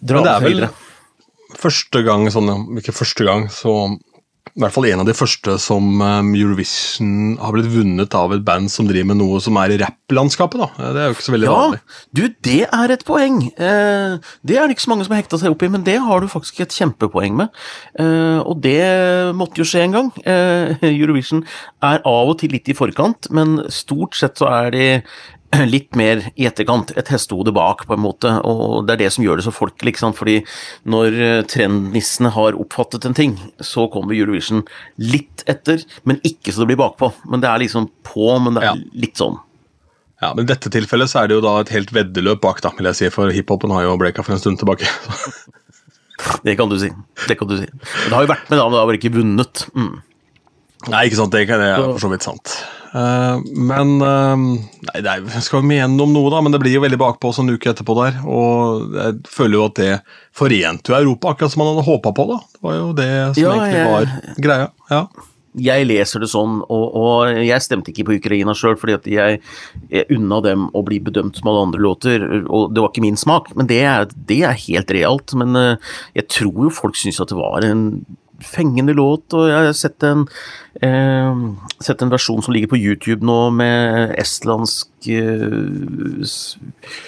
dra 0.00 0.24
på 0.26 0.48
videre. 0.48 0.72
Første 1.58 2.02
gang, 2.04 2.26
sånn, 2.32 2.50
ikke 2.80 2.96
første 2.96 3.24
gang, 3.24 3.48
så 3.52 3.74
i 4.58 4.62
hvert 4.62 4.74
fall 4.74 4.88
en 4.88 5.02
av 5.04 5.06
de 5.06 5.14
første 5.14 5.52
som 5.62 6.00
um, 6.02 6.30
Eurovision 6.34 7.36
har 7.38 7.54
blitt 7.54 7.68
vunnet 7.70 8.14
av 8.18 8.32
et 8.34 8.42
band 8.42 8.70
som 8.72 8.88
driver 8.88 9.12
med 9.12 9.20
noe 9.20 9.38
som 9.42 9.58
er 9.60 9.74
i 9.74 9.78
rapplandskapet. 9.78 10.58
da. 10.58 10.88
Det 10.96 11.02
er 11.02 11.06
jo 11.06 11.14
ikke 11.14 11.26
så 11.28 11.34
veldig 11.34 11.48
ja, 11.48 11.56
vanlig. 11.60 11.80
Du, 12.18 12.22
det 12.48 12.60
er 12.66 12.94
et 12.94 13.04
poeng. 13.06 13.38
Eh, 13.54 14.32
det 14.42 14.58
er 14.58 14.66
det 14.66 14.74
ikke 14.74 14.86
så 14.88 14.92
mange 14.92 15.06
som 15.06 15.14
har 15.14 15.22
hekta 15.22 15.38
seg 15.38 15.54
opp 15.54 15.62
i, 15.62 15.70
men 15.70 15.86
det 15.86 15.98
har 16.02 16.24
du 16.24 16.30
faktisk 16.32 16.58
et 16.64 16.74
kjempepoeng 16.74 17.38
med. 17.38 17.62
Eh, 18.02 18.40
og 18.42 18.58
det 18.64 18.82
måtte 19.38 19.62
jo 19.62 19.68
skje 19.68 19.84
en 19.86 19.98
gang. 19.98 20.12
Eh, 20.26 20.74
Eurovision 20.90 21.44
er 21.84 22.02
av 22.02 22.34
og 22.34 22.40
til 22.42 22.56
litt 22.56 22.66
i 22.66 22.78
forkant, 22.78 23.30
men 23.34 23.60
stort 23.70 24.18
sett 24.18 24.42
så 24.42 24.50
er 24.64 24.74
de 24.74 24.88
litt 25.74 25.96
mer 25.96 26.22
i 26.36 26.46
etterkant, 26.48 26.92
et 26.98 27.10
hestehode 27.12 27.52
bak, 27.56 27.86
på 27.88 27.96
en 27.96 28.04
måte, 28.04 28.32
og 28.46 28.86
det 28.86 28.96
er 28.96 29.02
det 29.04 29.10
som 29.14 29.24
gjør 29.24 29.40
det 29.40 29.46
så 29.48 29.54
folkelig, 29.54 29.94
ikke 29.94 30.04
sant, 30.04 30.18
fordi 30.18 30.38
når 30.90 31.18
eh, 31.24 31.42
trendnissene 31.48 32.32
har 32.34 32.58
oppfattet 32.60 33.08
en 33.08 33.16
ting, 33.16 33.36
så 33.64 33.88
kommer 33.92 34.16
Eurovision 34.16 34.64
litt 35.00 35.44
etter, 35.48 35.84
men 36.08 36.20
ikke 36.28 36.52
så 36.52 36.64
det 36.64 36.72
blir 36.72 36.82
bakpå. 36.82 37.12
Men 37.32 37.44
det 37.44 37.50
er 37.50 37.62
liksom 37.64 37.90
på, 38.06 38.30
men 38.44 38.58
det 38.58 38.64
er 38.64 38.72
ja. 38.74 39.04
litt 39.06 39.20
sånn. 39.20 39.38
Ja, 40.18 40.32
men 40.34 40.44
I 40.44 40.50
dette 40.50 40.70
tilfellet 40.74 41.10
så 41.10 41.22
er 41.22 41.30
det 41.30 41.38
jo 41.38 41.44
da 41.44 41.60
et 41.62 41.70
helt 41.70 41.92
veddeløp 41.94 42.42
bak, 42.42 42.60
da, 42.64 42.72
vil 42.74 42.90
jeg 42.90 42.98
si, 42.98 43.10
for 43.14 43.30
hiphopen 43.34 43.72
har 43.74 43.86
jo 43.86 43.96
breaka 44.00 44.24
for 44.26 44.34
en 44.34 44.42
stund 44.42 44.58
tilbake. 44.60 44.88
det 46.46 46.56
kan 46.58 46.70
du 46.70 46.74
si. 46.82 46.90
Det 47.30 47.38
kan 47.38 47.50
du 47.50 47.54
si. 47.60 47.68
Men 47.70 48.10
det 48.10 48.16
har 48.16 48.26
jo 48.26 48.32
vært 48.32 48.50
med, 48.50 48.58
da, 48.58 48.66
men 48.66 48.74
det 48.74 48.82
har 48.82 48.90
vel 48.90 48.98
ikke 48.98 49.14
vunnet. 49.14 49.64
Mm. 49.78 49.92
Nei, 50.86 51.08
ikke 51.08 51.18
sant, 51.18 51.34
det 51.34 51.48
er 51.50 51.80
for 51.82 52.02
så 52.02 52.10
vidt 52.12 52.26
sant. 52.26 52.58
Uh, 52.88 53.42
men 53.52 53.98
uh, 54.00 54.34
Nei, 54.38 55.00
det 55.04 55.10
er, 55.10 55.40
skal 55.44 55.60
vi 55.60 55.74
mene 55.74 56.00
om 56.00 56.12
noe, 56.14 56.30
da, 56.32 56.40
men 56.44 56.54
det 56.54 56.60
blir 56.62 56.76
jo 56.78 56.84
veldig 56.84 57.00
bakpå 57.00 57.32
oss 57.32 57.40
en 57.42 57.50
uke 57.50 57.72
etterpå 57.72 57.96
der. 57.98 58.20
Og 58.24 58.94
jeg 58.96 59.16
føler 59.32 59.58
jo 59.58 59.64
at 59.68 59.80
det 59.80 59.90
forente 60.36 60.92
jo 60.92 61.00
Europa, 61.00 61.34
akkurat 61.34 61.54
som 61.54 61.64
man 61.64 61.74
hadde 61.74 61.88
håpa 61.88 62.14
på. 62.14 62.28
da. 62.30 62.38
Det 62.54 62.62
var 62.68 62.78
jo 62.78 62.92
det 62.96 63.10
som 63.34 63.42
ja, 63.42 63.56
egentlig 63.56 63.82
jeg, 63.82 63.90
var 63.96 64.46
greia. 64.46 64.70
ja. 64.94 65.02
Jeg 65.58 65.88
leser 65.88 66.22
det 66.22 66.28
sånn, 66.30 66.60
og, 66.70 66.84
og 67.00 67.38
jeg 67.42 67.64
stemte 67.64 67.90
ikke 67.90 68.04
på 68.06 68.18
Ukraina 68.20 68.52
sjøl, 68.54 68.76
fordi 68.78 68.94
at 68.94 69.08
jeg, 69.10 69.40
jeg 69.90 70.06
unna 70.14 70.38
dem 70.44 70.68
å 70.76 70.84
bli 70.86 71.00
bedømt 71.02 71.40
som 71.40 71.48
alle 71.50 71.64
andre 71.66 71.82
låter, 71.82 72.22
og 72.46 72.76
det 72.76 72.84
var 72.84 72.92
ikke 72.92 73.02
min 73.02 73.18
smak. 73.18 73.50
Men 73.58 73.66
det 73.66 73.80
er, 73.82 74.06
det 74.28 74.38
er 74.46 74.60
helt 74.68 74.92
realt. 74.94 75.34
Men 75.40 75.58
uh, 75.58 75.96
jeg 76.14 76.28
tror 76.30 76.68
jo 76.68 76.74
folk 76.76 77.00
syns 77.00 77.18
at 77.24 77.32
det 77.32 77.40
var 77.40 77.66
en 77.66 77.88
fengende 78.44 78.94
låt, 78.96 79.34
og 79.34 79.48
jeg 79.50 79.68
har 79.68 79.76
sett 79.76 80.02
en, 80.06 80.26
eh, 80.82 81.44
sett 81.82 82.02
en 82.02 82.12
versjon 82.12 82.42
som 82.42 82.54
ligger 82.54 82.72
på 82.72 82.80
YouTube 82.80 83.26
nå 83.26 83.50
med 83.54 84.14
estlandsk 84.18 85.12
eh, 85.12 86.98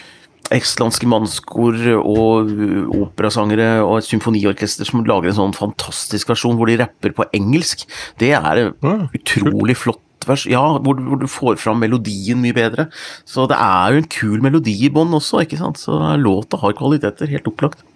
Estlandske 0.51 1.07
mannskor 1.07 1.77
og 2.01 2.49
operasangere 2.91 3.85
og 3.85 4.01
et 4.01 4.09
symfoniorkester 4.09 4.89
som 4.89 5.05
lager 5.07 5.31
en 5.31 5.37
sånn 5.37 5.55
fantastisk 5.55 6.33
versjon 6.33 6.57
hvor 6.59 6.67
de 6.67 6.81
rapper 6.81 7.15
på 7.15 7.29
engelsk. 7.39 7.85
Det 8.19 8.33
er 8.35 8.59
en 8.59 9.05
utrolig 9.15 9.77
flott 9.79 10.03
vers, 10.27 10.47
ja, 10.51 10.63
hvor, 10.83 10.99
hvor, 10.99 11.21
du 11.21 11.29
får 11.31 11.61
fram 11.63 11.79
melodien 11.79 12.41
mye 12.43 12.57
bedre. 12.57 12.89
Så 13.29 13.47
det 13.51 13.61
er 13.63 13.95
jo 13.95 14.03
en 14.03 14.11
kul 14.11 14.43
melodi 14.43 14.75
i 14.87 14.91
bånn 14.93 15.15
også, 15.17 15.45
ikke 15.45 15.61
sant. 15.61 15.79
Så 15.79 15.97
låta 16.19 16.59
har 16.61 16.75
kvaliteter, 16.79 17.31
helt 17.31 17.47
opplagt. 17.51 17.87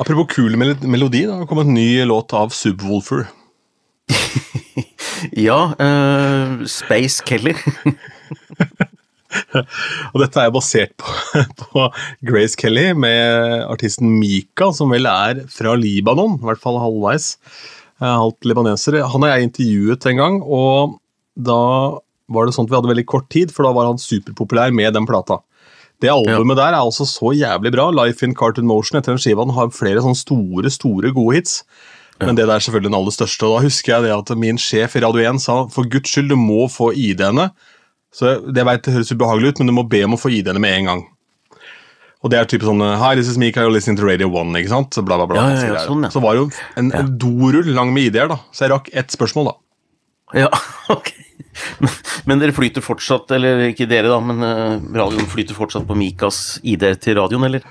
Apropos 0.00 0.30
kul 0.32 0.56
melodi, 0.56 1.26
det 1.26 1.34
har 1.34 1.48
kommet 1.48 1.68
en 1.68 1.76
ny 1.76 2.00
låt 2.08 2.32
av 2.32 2.54
Subwoolfer. 2.56 3.26
ja, 5.46 5.58
uh, 5.76 6.62
Space 6.64 7.20
Kelly. 7.28 7.52
og 10.14 10.22
dette 10.22 10.40
er 10.40 10.54
basert 10.54 10.94
på, 10.96 11.12
på, 11.60 11.84
Grace 12.24 12.56
Kelly 12.56 12.94
med 12.96 13.66
artisten 13.66 14.08
Mika, 14.16 14.70
som 14.72 14.94
vel 14.94 15.04
er 15.10 15.44
fra 15.52 15.76
Libanon, 15.76 16.38
i 16.40 16.48
hvert 16.48 16.64
fall 16.64 16.80
halvveis. 16.80 17.34
Halvt 18.00 18.48
libaneser. 18.48 19.02
Han 19.04 19.26
har 19.26 19.34
jeg 19.34 19.50
intervjuet 19.50 20.06
en 20.08 20.22
gang, 20.22 20.40
og 20.40 20.96
da 21.36 21.60
var 22.32 22.48
det 22.48 22.56
sånn 22.56 22.64
at 22.64 22.72
vi 22.72 22.78
hadde 22.78 22.92
veldig 22.94 23.08
kort 23.10 23.28
tid, 23.28 23.52
for 23.52 23.68
da 23.68 23.76
var 23.76 23.90
han 23.90 24.00
superpopulær 24.00 24.72
med 24.72 24.96
den 24.96 25.04
plata. 25.04 25.42
Det 26.00 26.10
albumet 26.10 26.56
ja. 26.56 26.62
der 26.62 26.74
er 26.74 26.80
altså 26.80 27.04
så 27.08 27.32
jævlig 27.36 27.72
bra. 27.74 27.90
Life 27.92 28.24
in 28.24 28.34
Cartoon 28.36 28.68
Motion 28.68 28.98
etter 28.98 29.14
den 29.14 29.20
skiva 29.20 29.44
har 29.56 29.72
flere 29.76 30.02
sånne 30.04 30.18
store, 30.18 30.72
store 30.72 31.12
gode 31.16 31.36
hits. 31.36 31.60
Men 32.20 32.36
det 32.36 32.46
der 32.46 32.58
er 32.58 32.64
selvfølgelig 32.64 32.90
den 32.90 32.98
aller 32.98 33.14
største. 33.14 33.46
og 33.46 33.54
Da 33.56 33.64
husker 33.64 33.92
jeg 33.94 34.04
det 34.04 34.16
at 34.16 34.36
min 34.36 34.58
sjef 34.60 34.96
i 34.96 35.04
Radio 35.04 35.22
1 35.30 35.40
sa 35.40 35.62
for 35.72 35.88
guds 35.88 36.12
skyld, 36.12 36.28
du 36.28 36.36
må 36.36 36.66
få 36.68 36.90
ID-ene. 36.92 37.50
Så 38.12 38.40
Det 38.44 38.66
vet, 38.66 38.84
det 38.84 38.92
høres 38.92 39.12
ubehagelig 39.12 39.54
ut, 39.54 39.60
men 39.60 39.70
du 39.70 39.76
må 39.76 39.88
be 39.88 40.02
om 40.04 40.16
å 40.16 40.20
få 40.20 40.32
ID-ene 40.34 40.60
med 40.60 40.76
en 40.76 40.90
gang. 40.90 41.02
Og 42.20 42.32
det 42.32 42.36
er 42.36 42.44
type 42.44 42.66
sånn 42.68 42.82
Hi, 43.00 43.14
this 43.16 43.30
is 43.30 43.38
Mika, 43.40 43.62
you're 43.64 43.72
listening 43.72 43.96
to 43.96 44.04
Radio 44.04 44.28
1, 44.28 44.52
ikke 44.60 44.72
sant? 44.72 44.92
Så 44.92 45.04
bla, 45.06 45.16
bla, 45.16 45.26
bla. 45.30 45.46
Ja, 45.54 45.72
ja, 45.72 45.84
sånn, 45.86 46.04
så 46.12 46.20
var 46.20 46.36
det 46.36 46.42
jo 46.42 46.50
en, 46.76 46.92
en 46.92 47.14
dorull 47.20 47.72
lang 47.72 47.94
med 47.96 48.10
ID-er, 48.10 48.28
da. 48.28 48.40
Så 48.52 48.66
jeg 48.66 48.74
rakk 48.74 48.90
ett 48.92 49.14
spørsmål, 49.14 49.52
da. 49.52 50.44
Ja, 50.44 50.50
ok. 50.96 51.14
Men 52.28 52.40
dere 52.42 52.54
flyter 52.56 52.84
fortsatt, 52.84 53.30
eller 53.36 53.68
ikke 53.70 53.88
dere 53.90 54.10
da, 54.10 54.18
men 54.22 54.44
eh, 54.44 54.74
radioen 54.94 55.28
flyter 55.30 55.56
fortsatt 55.56 55.86
på 55.88 55.96
Mikas 55.98 56.60
ID 56.62 56.84
til 57.02 57.16
radioen, 57.18 57.46
eller? 57.48 57.64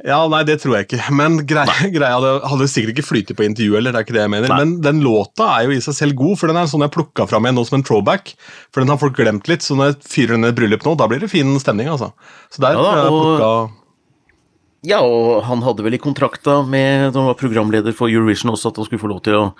Ja, 0.00 0.22
nei, 0.32 0.40
det 0.48 0.56
tror 0.62 0.78
jeg 0.78 0.86
ikke. 0.86 1.00
Men 1.12 1.40
greia, 1.50 1.90
greia 1.92 2.16
hadde, 2.16 2.32
hadde 2.52 2.68
sikkert 2.72 2.94
ikke 2.94 3.08
flyttet 3.08 3.38
på 3.38 3.44
intervju, 3.46 3.76
eller 3.78 3.92
det 3.92 4.00
er 4.00 4.06
ikke 4.08 4.16
det 4.16 4.24
jeg 4.24 4.32
mener. 4.32 4.52
Nei. 4.52 4.60
Men 4.62 4.76
den 4.84 5.02
låta 5.04 5.50
er 5.58 5.68
jo 5.68 5.76
i 5.76 5.82
seg 5.84 5.98
selv 5.98 6.16
god, 6.20 6.38
for 6.40 6.50
den 6.50 6.60
er 6.60 6.70
sånn 6.70 6.86
jeg 6.86 6.94
plukka 6.96 7.28
fram 7.30 7.46
igjen 7.46 7.60
nå 7.60 7.66
som 7.68 7.80
en 7.80 7.86
throwback. 7.86 8.32
For 8.72 8.82
den 8.82 8.92
har 8.92 9.00
folk 9.02 9.18
glemt 9.18 9.50
litt, 9.50 9.66
så 9.66 9.76
når 9.78 9.92
jeg 9.92 10.00
fyrer 10.14 10.36
den 10.36 10.48
i 10.48 10.52
et 10.54 10.58
bryllup 10.58 10.86
nå, 10.86 10.96
da 11.00 11.10
blir 11.10 11.22
det 11.22 11.32
fin 11.32 11.52
stemning, 11.62 11.92
altså. 11.92 12.14
Så 12.48 12.64
der 12.64 12.78
ja, 12.78 12.86
da, 12.86 12.96
og... 12.96 13.04
jeg 13.04 13.20
plukka 13.20 13.52
ja, 14.88 15.02
og 15.04 15.42
han 15.44 15.60
hadde 15.60 15.84
vel 15.84 15.92
i 15.92 16.00
kontrakta 16.00 16.62
med 16.64 17.10
da 17.12 17.20
han 17.20 17.28
var 17.28 17.36
programleder 17.36 17.92
for 17.96 18.08
Eurovision 18.08 18.54
også, 18.54 18.70
at 18.70 18.78
han 18.80 18.86
skulle 18.88 19.02
få 19.02 19.10
lov 19.10 19.20
til 19.26 19.36
å 19.36 19.42
eh, 19.44 19.50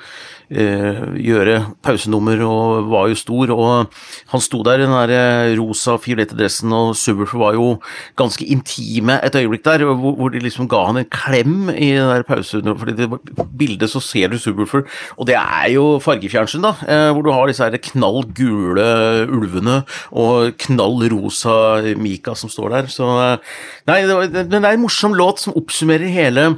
gjøre 0.50 1.56
pausenummer, 1.84 2.40
og 2.42 2.90
var 2.90 3.08
jo 3.10 3.18
stor. 3.18 3.52
Og 3.54 4.00
han 4.32 4.42
sto 4.42 4.62
der 4.66 4.80
i 4.80 4.86
den 4.86 4.94
der 4.94 5.12
eh, 5.14 5.54
rosa, 5.58 5.96
fiolette 6.02 6.36
dressen, 6.38 6.72
og 6.74 6.96
Subwoolfer 6.98 7.40
var 7.40 7.56
jo 7.58 7.68
ganske 8.18 8.46
intime 8.50 9.20
et 9.24 9.36
øyeblikk 9.38 9.64
der, 9.66 9.84
hvor, 9.86 10.16
hvor, 10.18 10.32
de 10.32 10.42
liksom 10.42 10.68
ga 10.70 10.84
han 10.88 11.00
en 11.00 11.10
klem 11.10 11.70
i 11.70 11.92
den 11.96 12.10
der 12.10 12.26
pausenummeret. 12.26 12.78
fordi 12.80 12.96
det 12.98 13.46
bildet 13.58 13.90
så 13.90 14.02
ser 14.02 14.32
du 14.32 14.38
Subwoolfer, 14.38 14.86
og 15.16 15.26
det 15.30 15.36
er 15.38 15.70
jo 15.74 15.98
fargefjernsyn, 16.02 16.64
da, 16.64 16.74
eh, 16.86 17.10
hvor 17.14 17.22
du 17.26 17.32
har 17.34 17.46
disse 17.50 17.64
her 17.64 17.78
knall 17.90 18.24
gule 18.36 18.88
ulvene 19.30 19.82
og 20.10 20.56
knall 20.66 21.06
rosa 21.12 21.80
Mika 21.96 22.34
som 22.34 22.50
står 22.52 22.74
der. 22.74 22.90
Så 22.90 23.06
eh, 23.06 23.36
Nei, 23.90 24.02
det, 24.06 24.14
var, 24.14 24.26
det, 24.30 24.58
er 24.60 24.74
en 24.74 24.82
morsom 24.82 25.14
låt 25.16 25.42
som 25.42 25.56
oppsummerer 25.58 26.10
hele 26.10 26.50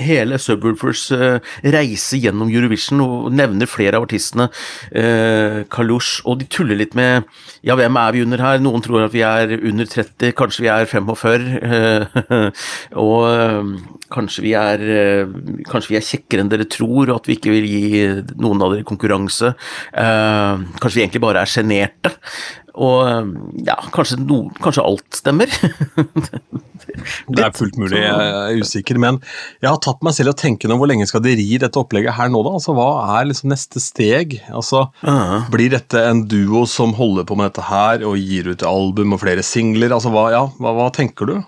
hele 0.00 0.38
Subwoolfers 0.40 1.06
uh, 1.14 1.38
reise 1.74 2.18
gjennom 2.20 2.50
Eurovision, 2.52 3.02
og 3.04 3.30
nevner 3.36 3.70
flere 3.70 3.98
av 3.98 4.06
artistene. 4.06 4.48
Uh, 4.90 5.62
Kalush, 5.72 6.20
og 6.24 6.40
de 6.40 6.48
tuller 6.50 6.78
litt 6.80 6.96
med 6.98 7.28
Ja, 7.66 7.76
hvem 7.76 7.98
er 8.00 8.14
vi 8.16 8.24
under 8.24 8.42
her? 8.42 8.60
Noen 8.62 8.84
tror 8.84 9.06
at 9.06 9.14
vi 9.14 9.24
er 9.26 9.54
under 9.58 9.88
30, 9.88 10.34
kanskje 10.38 10.64
vi 10.66 10.72
er 10.72 10.88
45. 10.90 11.48
Uh, 11.60 12.50
og 13.06 13.76
kanskje 14.10 14.44
vi 14.44 14.54
er 14.58 14.80
Kanskje 15.68 15.92
vi 15.92 15.98
er 15.98 16.06
kjekkere 16.06 16.44
enn 16.44 16.50
dere 16.50 16.66
tror, 16.70 17.10
og 17.10 17.20
at 17.20 17.28
vi 17.28 17.36
ikke 17.36 17.52
vil 17.52 17.66
gi 17.68 18.04
noen 18.40 18.62
av 18.64 18.74
dere 18.74 18.86
konkurranse. 18.86 19.52
kanskje 19.92 20.96
vi 20.96 21.04
egentlig 21.04 21.22
bare 21.22 21.44
er 21.44 21.50
sjenerte. 21.50 22.12
Og 22.74 23.34
ja, 23.66 23.76
kanskje, 23.94 24.20
no, 24.22 24.44
kanskje 24.62 24.84
alt 24.86 25.18
stemmer. 25.18 25.50
det 27.34 27.44
er 27.44 27.54
fullt 27.56 27.78
mulig, 27.80 27.98
jeg 28.00 28.30
er 28.30 28.60
usikker. 28.60 29.00
Men 29.02 29.20
jeg 29.60 29.70
har 29.70 29.80
tatt 29.82 30.02
meg 30.06 30.16
selv 30.16 30.32
i 30.32 30.34
å 30.34 30.40
tenke 30.40 30.70
nå, 30.70 30.78
hvor 30.80 30.90
lenge 30.90 31.08
skal 31.10 31.24
de 31.24 31.36
ri 31.38 31.58
dette 31.60 31.80
opplegget 31.80 32.16
her 32.18 32.32
nå, 32.32 32.42
da? 32.46 32.54
Altså, 32.60 32.74
Hva 32.76 32.88
er 33.18 33.30
liksom 33.30 33.52
neste 33.52 33.82
steg? 33.82 34.40
Altså, 34.48 34.86
uh 35.02 35.10
-huh. 35.10 35.50
Blir 35.50 35.70
dette 35.70 36.04
en 36.08 36.26
duo 36.28 36.66
som 36.66 36.94
holder 36.94 37.24
på 37.24 37.36
med 37.36 37.50
dette 37.50 37.66
her 37.68 38.06
og 38.06 38.18
gir 38.18 38.48
ut 38.48 38.62
album 38.62 39.12
og 39.12 39.20
flere 39.20 39.42
singler? 39.42 39.92
Altså, 39.92 40.10
hva, 40.10 40.30
ja, 40.30 40.46
hva, 40.58 40.74
hva 40.74 40.90
tenker 40.92 41.26
du? 41.26 41.42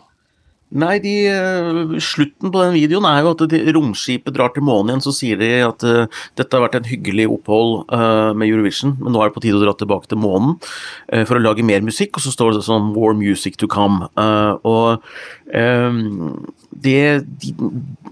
Nei, 0.72 0.96
de, 1.04 1.12
uh, 1.28 1.96
slutten 2.00 2.52
på 2.52 2.62
den 2.62 2.76
videoen 2.78 3.06
er 3.08 3.20
jo 3.20 3.32
at 3.34 3.44
de, 3.52 3.60
romskipet 3.76 4.32
drar 4.32 4.54
til 4.54 4.64
månen 4.64 4.94
igjen. 4.94 5.04
Så 5.04 5.12
sier 5.16 5.40
de 5.40 5.50
at 5.66 5.84
uh, 5.84 6.22
dette 6.40 6.56
har 6.56 6.64
vært 6.64 6.78
en 6.80 6.88
hyggelig 6.88 7.28
opphold 7.34 7.84
uh, 7.92 8.32
med 8.32 8.48
Eurovision, 8.48 8.96
men 9.02 9.12
nå 9.12 9.20
er 9.20 9.30
det 9.30 9.36
på 9.36 9.44
tide 9.44 9.60
å 9.60 9.64
dra 9.64 9.76
tilbake 9.76 10.08
til 10.10 10.22
månen 10.22 10.56
for 11.28 11.36
å 11.36 11.42
lage 11.42 11.64
mer 11.66 11.84
musikk. 11.84 12.16
Og 12.16 12.24
så 12.24 12.32
står 12.32 12.56
det 12.56 12.64
sånn 12.66 12.92
'More 12.92 13.14
music 13.18 13.58
to 13.60 13.68
come'. 13.70 14.08
og 14.64 15.02
det 16.82 17.24
de, 17.42 17.52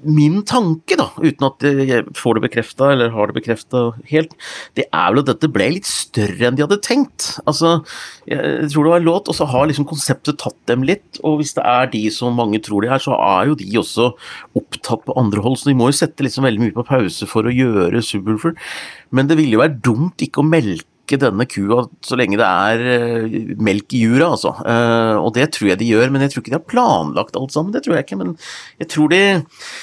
Min 0.03 0.41
tanke, 0.49 0.97
da, 0.97 1.11
uten 1.21 1.45
at 1.45 1.65
jeg 1.65 2.07
får 2.17 2.39
det 2.39 2.43
bekrefta 2.47 2.91
eller 2.95 3.13
har 3.13 3.29
det 3.29 3.37
bekrefta 3.37 3.83
helt, 4.09 4.33
det 4.79 4.87
er 4.89 5.11
vel 5.13 5.21
at 5.21 5.29
dette 5.29 5.51
ble 5.53 5.67
litt 5.75 5.89
større 5.89 6.49
enn 6.49 6.57
de 6.57 6.65
hadde 6.65 6.79
tenkt. 6.81 7.35
Altså, 7.45 7.83
jeg 8.25 8.71
tror 8.73 8.87
det 8.87 8.95
var 8.95 9.03
en 9.03 9.09
låt, 9.11 9.29
og 9.29 9.37
så 9.37 9.45
har 9.51 9.69
liksom 9.69 9.85
konseptet 9.91 10.41
tatt 10.41 10.57
dem 10.71 10.87
litt. 10.89 11.21
Og 11.21 11.43
hvis 11.43 11.53
det 11.59 11.67
er 11.69 11.91
de 11.93 12.01
som 12.15 12.33
mange 12.33 12.50
tror 12.59 12.83
de 12.83 12.91
er, 12.91 12.99
så 13.03 13.15
er 13.15 13.51
jo 13.51 13.57
de 13.61 13.71
også 13.79 14.11
opptatt 14.59 15.07
på 15.07 15.17
andre 15.21 15.45
hold, 15.45 15.59
så 15.61 15.71
de 15.71 15.79
må 15.79 15.91
jo 15.91 15.99
sette 16.01 16.27
liksom 16.27 16.47
veldig 16.49 16.67
mye 16.67 16.77
på 16.77 16.87
pause 16.89 17.29
for 17.31 17.47
å 17.47 17.55
gjøre 17.55 18.03
Subwoolfer. 18.03 18.57
Men 19.15 19.31
det 19.31 19.39
ville 19.39 19.55
jo 19.55 19.63
være 19.63 19.79
dumt 19.79 20.27
ikke 20.27 20.43
å 20.43 20.49
melke 20.49 20.87
denne 21.19 21.43
kua 21.51 21.89
så 22.07 22.15
lenge 22.15 22.37
det 22.39 22.47
er 22.47 22.83
uh, 22.87 23.55
melk 23.59 23.95
i 23.99 24.05
jura, 24.05 24.29
altså. 24.37 24.53
Uh, 24.63 25.19
og 25.19 25.33
det 25.35 25.49
tror 25.57 25.73
jeg 25.73 25.81
de 25.81 25.89
gjør, 25.89 26.13
men 26.15 26.23
jeg 26.23 26.31
tror 26.35 26.45
ikke 26.45 26.53
de 26.53 26.59
har 26.59 26.69
planlagt 26.71 27.39
alt 27.39 27.55
sammen. 27.55 27.75
Det 27.75 27.83
tror 27.83 27.97
jeg 27.97 28.07
ikke. 28.07 28.21
Men 28.21 28.37
jeg 28.79 28.91
tror, 28.93 29.11
de, 29.11 29.23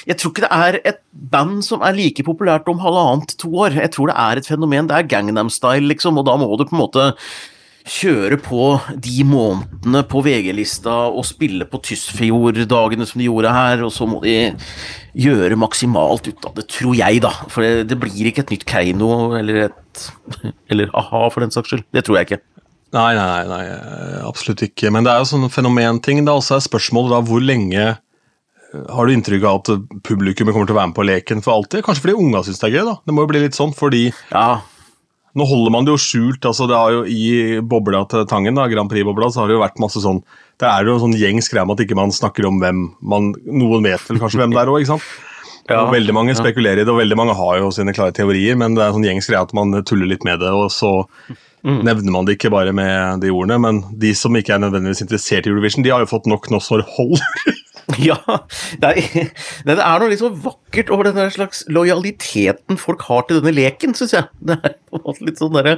jeg 0.08 0.20
tror 0.22 0.32
ikke 0.32 0.46
det 0.46 0.54
er 0.56 0.80
et 0.94 1.02
band 1.36 1.60
som 1.68 1.84
er 1.84 1.98
like 1.98 2.24
populært 2.24 2.72
om 2.72 2.80
halvannet, 2.80 3.36
to 3.44 3.52
år. 3.60 3.76
Jeg 3.76 3.92
tror 3.96 4.12
det 4.12 4.18
er 4.24 4.40
et 4.40 4.48
fenomen. 4.48 4.88
Det 4.88 4.96
er 4.96 5.12
Gangnam 5.12 5.52
Style, 5.52 5.88
liksom, 5.92 6.22
og 6.22 6.30
da 6.30 6.38
må 6.40 6.48
du 6.56 6.64
på 6.64 6.78
en 6.78 6.84
måte 6.86 7.12
kjøre 7.88 8.38
på 8.44 8.64
de 9.04 9.24
månedene 9.28 10.04
på 10.10 10.22
VG-lista 10.26 10.96
og 11.08 11.26
spille 11.28 11.68
på 11.70 11.80
Tysfjord-dagene 11.88 13.08
som 13.08 13.22
de 13.22 13.30
gjorde 13.30 13.54
her, 13.56 13.84
og 13.88 13.94
så 13.96 14.08
må 14.10 14.20
de 14.26 14.36
gjøre 15.18 15.60
maksimalt 15.60 16.30
ut 16.30 16.48
av 16.50 16.58
det, 16.58 16.68
tror 16.74 16.98
jeg, 17.00 17.22
da. 17.24 17.34
For 17.54 17.66
det, 17.66 17.88
det 17.92 18.00
blir 18.02 18.30
ikke 18.30 18.44
et 18.46 18.54
nytt 18.54 18.68
Keiino 18.70 19.12
eller 19.40 19.68
et 19.70 20.04
Eller 20.70 20.92
a-ha, 20.94 21.24
for 21.34 21.42
den 21.42 21.54
saks 21.54 21.72
skyld. 21.72 21.88
Det 21.96 22.04
tror 22.06 22.20
jeg 22.20 22.28
ikke. 22.28 22.42
Nei, 22.94 23.12
nei, 23.18 23.48
nei, 23.50 23.64
absolutt 24.28 24.62
ikke. 24.68 24.92
Men 24.94 25.08
det 25.08 25.12
er 25.12 25.24
jo 25.24 25.32
sånn 25.32 25.50
fenomenting. 25.52 26.22
Det 26.22 26.32
er 26.32 26.38
også 26.38 26.60
et 26.60 26.68
spørsmål 26.68 27.10
da 27.12 27.24
hvor 27.26 27.42
lenge 27.44 27.96
har 28.94 29.08
du 29.08 29.14
inntrykk 29.14 29.46
av 29.48 29.60
at 29.62 29.70
publikummet 30.06 30.54
kommer 30.54 30.68
til 30.68 30.76
å 30.76 30.80
være 30.80 30.92
med 30.92 30.98
på 30.98 31.06
leken 31.08 31.44
for 31.44 31.56
alltid? 31.56 31.84
Kanskje 31.86 32.04
fordi 32.06 32.18
unga 32.20 32.44
syns 32.46 32.62
det 32.62 32.70
er 32.70 32.76
gøy, 32.78 32.84
da. 32.90 32.96
Det 33.08 33.16
må 33.16 33.24
jo 33.24 33.32
bli 33.32 33.44
litt 33.46 33.58
sånn, 33.58 33.74
fordi 33.76 34.04
ja. 34.12 34.48
Nå 35.38 35.46
holder 35.46 35.74
man 35.74 35.86
det 35.86 35.94
jo 35.94 36.02
skjult. 36.02 36.46
altså 36.46 36.68
det 36.70 36.78
har 36.78 36.94
jo 36.96 37.04
I 37.06 37.60
bobla 37.62 38.04
til 38.10 38.26
Tangen, 38.30 38.56
da, 38.58 38.68
Grand 38.72 38.90
Prix-bobla, 38.90 39.32
så 39.32 39.44
har 39.44 39.50
det 39.50 39.58
jo 39.58 39.64
vært 39.64 39.82
masse 39.84 40.02
sånn 40.04 40.22
Det 40.58 40.70
er 40.70 40.88
jo 40.88 40.96
en 40.96 41.04
sånn 41.06 41.18
gjengs 41.20 41.50
greie 41.52 41.66
med 41.68 41.78
at 41.78 41.86
ikke 41.86 42.00
man 42.00 42.14
snakker 42.16 42.48
om 42.50 42.62
hvem 42.64 42.86
man 43.02 43.34
Noen 43.46 43.86
vet 43.86 44.06
vel 44.10 44.22
kanskje 44.24 44.42
hvem 44.42 44.56
det 44.56 44.64
er 44.64 44.72
òg, 44.74 44.82
ikke 44.82 44.96
sant? 44.96 45.10
Ja, 45.68 45.82
og 45.84 45.92
veldig 45.92 46.14
mange 46.16 46.36
spekulerer 46.38 46.80
i 46.80 46.86
det, 46.86 46.94
og 46.94 47.02
veldig 47.02 47.18
mange 47.20 47.36
har 47.36 47.58
jo 47.60 47.74
sine 47.76 47.92
klare 47.96 48.16
teorier, 48.16 48.56
men 48.56 48.78
det 48.78 48.86
er 48.86 48.88
en 48.88 48.96
sånn 48.96 49.08
gjengs 49.10 49.28
greie 49.28 49.44
at 49.44 49.52
man 49.58 49.76
tuller 49.84 50.08
litt 50.08 50.24
med 50.24 50.40
det, 50.40 50.54
og 50.56 50.70
så 50.72 50.92
mm. 51.28 51.82
nevner 51.84 52.14
man 52.16 52.28
det 52.28 52.38
ikke 52.38 52.54
bare 52.54 52.72
med 52.76 53.20
de 53.20 53.34
ordene. 53.36 53.60
Men 53.60 53.82
de 53.92 54.14
som 54.16 54.36
ikke 54.40 54.56
er 54.56 54.64
nødvendigvis 54.64 55.04
interessert 55.04 55.44
i 55.44 55.52
Eurovision, 55.52 55.84
de 55.84 55.92
har 55.92 56.06
jo 56.06 56.12
fått 56.14 56.30
nok 56.32 56.48
nå 56.54 56.64
som 56.64 56.86
holder. 56.96 57.28
Ja, 58.04 58.18
det 58.82 58.90
er, 59.00 59.30
det 59.64 59.78
er 59.80 60.02
noe 60.02 60.10
litt 60.12 60.20
sånn 60.20 60.34
vakkert 60.44 60.67
over 60.94 61.10
den 61.10 61.32
slags 61.34 61.64
lojaliteten 61.72 62.80
folk 62.80 63.04
har 63.08 63.26
til 63.28 63.40
denne 63.40 63.54
leken, 63.56 63.96
syns 63.98 64.14
jeg. 64.16 64.28
Det 64.48 64.58
er 64.58 64.76
på 64.88 65.00
en 65.00 65.06
måte 65.06 65.26
litt 65.28 65.42
sånn 65.42 65.56
derre 65.56 65.74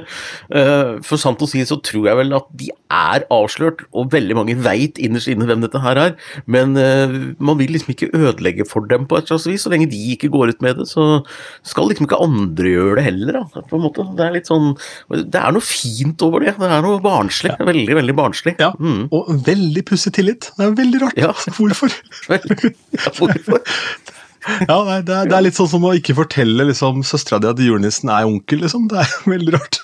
uh, 0.54 1.00
For 1.06 1.20
sant 1.20 1.40
å 1.42 1.48
si 1.50 1.62
så 1.66 1.80
tror 1.84 2.06
jeg 2.10 2.18
vel 2.20 2.36
at 2.36 2.46
de 2.60 2.70
er 2.90 3.24
avslørt, 3.32 3.84
og 3.96 4.12
veldig 4.14 4.36
mange 4.38 4.56
veit 4.62 5.00
innerst 5.02 5.30
inne 5.30 5.48
hvem 5.48 5.64
dette 5.64 5.80
her 5.82 5.98
er, 6.00 6.14
men 6.50 6.76
uh, 6.78 7.16
man 7.42 7.58
vil 7.60 7.72
liksom 7.74 7.94
ikke 7.94 8.10
ødelegge 8.16 8.66
for 8.68 8.86
dem 8.90 9.08
på 9.10 9.18
et 9.18 9.30
slags 9.30 9.48
vis. 9.50 9.64
Så 9.64 9.72
lenge 9.72 9.90
de 9.90 10.00
ikke 10.14 10.30
går 10.32 10.54
ut 10.54 10.64
med 10.64 10.80
det, 10.80 10.88
så 10.90 11.22
skal 11.66 11.90
liksom 11.90 12.08
ikke 12.08 12.20
andre 12.22 12.74
gjøre 12.74 12.98
det 13.00 13.06
heller, 13.08 13.40
da, 13.40 13.64
på 13.70 13.78
en 13.78 13.84
måte. 13.86 14.06
Det 14.18 14.26
er 14.26 14.36
litt 14.36 14.50
sånn 14.50 14.72
Det 15.10 15.40
er 15.40 15.54
noe 15.54 15.64
fint 15.64 16.22
over 16.26 16.44
det. 16.44 16.56
Det 16.60 16.70
er 16.70 16.86
noe 16.86 17.02
barnslig. 17.04 17.52
Ja. 17.54 17.68
Veldig, 17.70 17.98
veldig 18.00 18.16
barnslig. 18.18 18.56
Ja, 18.60 18.72
mm. 18.78 19.02
og 19.16 19.30
veldig 19.46 19.84
pussig 19.88 20.14
tillit. 20.16 20.50
Det 20.56 20.66
er 20.66 20.78
veldig 20.78 21.04
rart. 21.04 21.20
Ja. 21.20 21.34
Hvorfor? 21.56 21.94
Hvorfor? 23.18 23.62
ja, 24.46 24.76
nei, 24.86 25.00
det, 25.04 25.14
er, 25.14 25.28
det, 25.28 25.34
er, 25.36 25.44
litt 25.44 25.58
sånn 25.58 25.70
som 25.70 25.84
å 25.84 25.92
ikke 25.96 26.16
fortelle 26.16 26.64
liksom, 26.70 27.02
søstera 27.06 27.40
di 27.42 27.50
at 27.50 27.60
julenissen 27.60 28.12
er 28.12 28.28
onkel, 28.28 28.62
liksom. 28.64 28.86
Det 28.90 29.02
er 29.02 29.12
veldig 29.34 29.56
rart. 29.56 29.82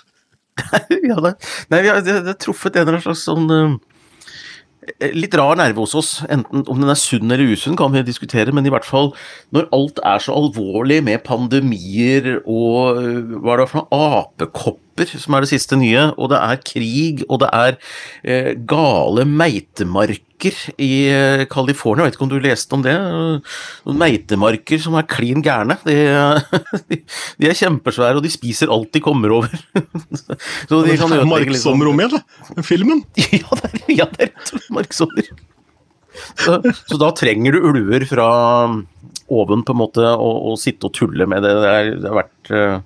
ja, 1.11 1.19
det, 1.21 1.35
nei, 1.73 1.83
vi 1.85 1.93
har, 1.93 2.01
det, 2.05 2.23
det 2.27 2.39
truffet 2.41 2.79
en 2.79 2.87
eller 2.87 2.97
annen 2.97 3.07
slags 3.11 3.27
sånn 3.29 3.53
uh, 3.53 3.77
Litt 5.03 5.35
rar 5.35 5.59
nerve 5.59 5.83
hos 5.83 5.97
oss. 5.99 6.11
Enten 6.31 6.63
om 6.71 6.79
den 6.79 6.93
er 6.93 6.99
sunn 7.01 7.27
eller 7.27 7.51
usunn, 7.51 7.75
kan 7.77 7.91
vi 7.91 8.05
diskutere, 8.07 8.55
men 8.55 8.69
i 8.69 8.71
hvert 8.71 8.87
fall 8.87 9.11
når 9.51 9.67
alt 9.75 9.99
er 10.07 10.23
så 10.23 10.37
alvorlig 10.39 11.01
med 11.05 11.25
pandemier 11.27 12.37
og 12.45 13.01
uh, 13.03 13.39
hva 13.43 13.57
er 13.57 13.65
det 13.65 13.71
for 13.73 13.83
noe 13.83 14.77
apekopper 14.97 15.21
som 15.21 15.35
er 15.35 15.45
det 15.45 15.51
siste 15.51 15.77
nye, 15.77 16.13
og 16.17 16.31
det 16.31 16.39
er 16.41 16.63
krig, 16.65 17.25
og 17.29 17.41
det 17.41 17.51
er 17.53 17.77
eh, 18.25 18.55
gale 18.67 19.25
meitemarker 19.25 20.55
i 20.79 21.09
eh, 21.09 21.47
California. 21.49 22.05
Jeg 22.05 22.13
vet 22.13 22.17
ikke 22.17 22.27
om 22.27 22.33
du 22.33 22.41
leste 22.41 22.75
om 22.75 22.83
det? 22.85 22.95
Noen 23.87 24.01
meitemarker 24.01 24.81
som 24.81 24.97
er 24.97 25.07
klin 25.09 25.43
gærne. 25.43 25.79
De, 25.85 25.97
de, 27.39 27.49
er 27.49 27.57
kjempesvære, 27.57 28.17
og 28.17 28.25
de 28.25 28.33
spiser 28.33 28.73
alt 28.73 28.93
de 28.93 29.01
kommer 29.01 29.33
over. 29.33 29.53
Så 30.69 30.83
de 30.85 30.97
kan 30.97 31.13
ødelegge 31.13 31.53
liksom 31.53 31.77
Marksomrom 31.77 32.01
igjen? 32.01 32.65
Filmen? 32.65 33.05
Ja, 33.37 33.53
det 33.53 33.69
er, 33.69 33.81
ja, 33.93 34.07
det 34.17 34.31
er 34.31 34.63
marksommer. 34.73 35.27
Så, 36.41 36.55
så, 36.89 36.97
da 36.97 37.11
trenger 37.13 37.53
du 37.53 37.67
ulver 37.69 38.07
fra 38.09 38.29
oven 39.29 39.65
på 39.67 39.75
en 39.75 39.79
måte 39.79 40.07
å 40.17 40.55
sitte 40.61 40.89
og 40.89 40.95
tulle 40.97 41.27
med 41.29 41.45
det. 41.45 41.53
Det, 41.61 41.73
er, 41.73 41.91
det 42.01 42.09
har 42.09 42.19
vært 42.23 42.53
eh, 42.57 42.79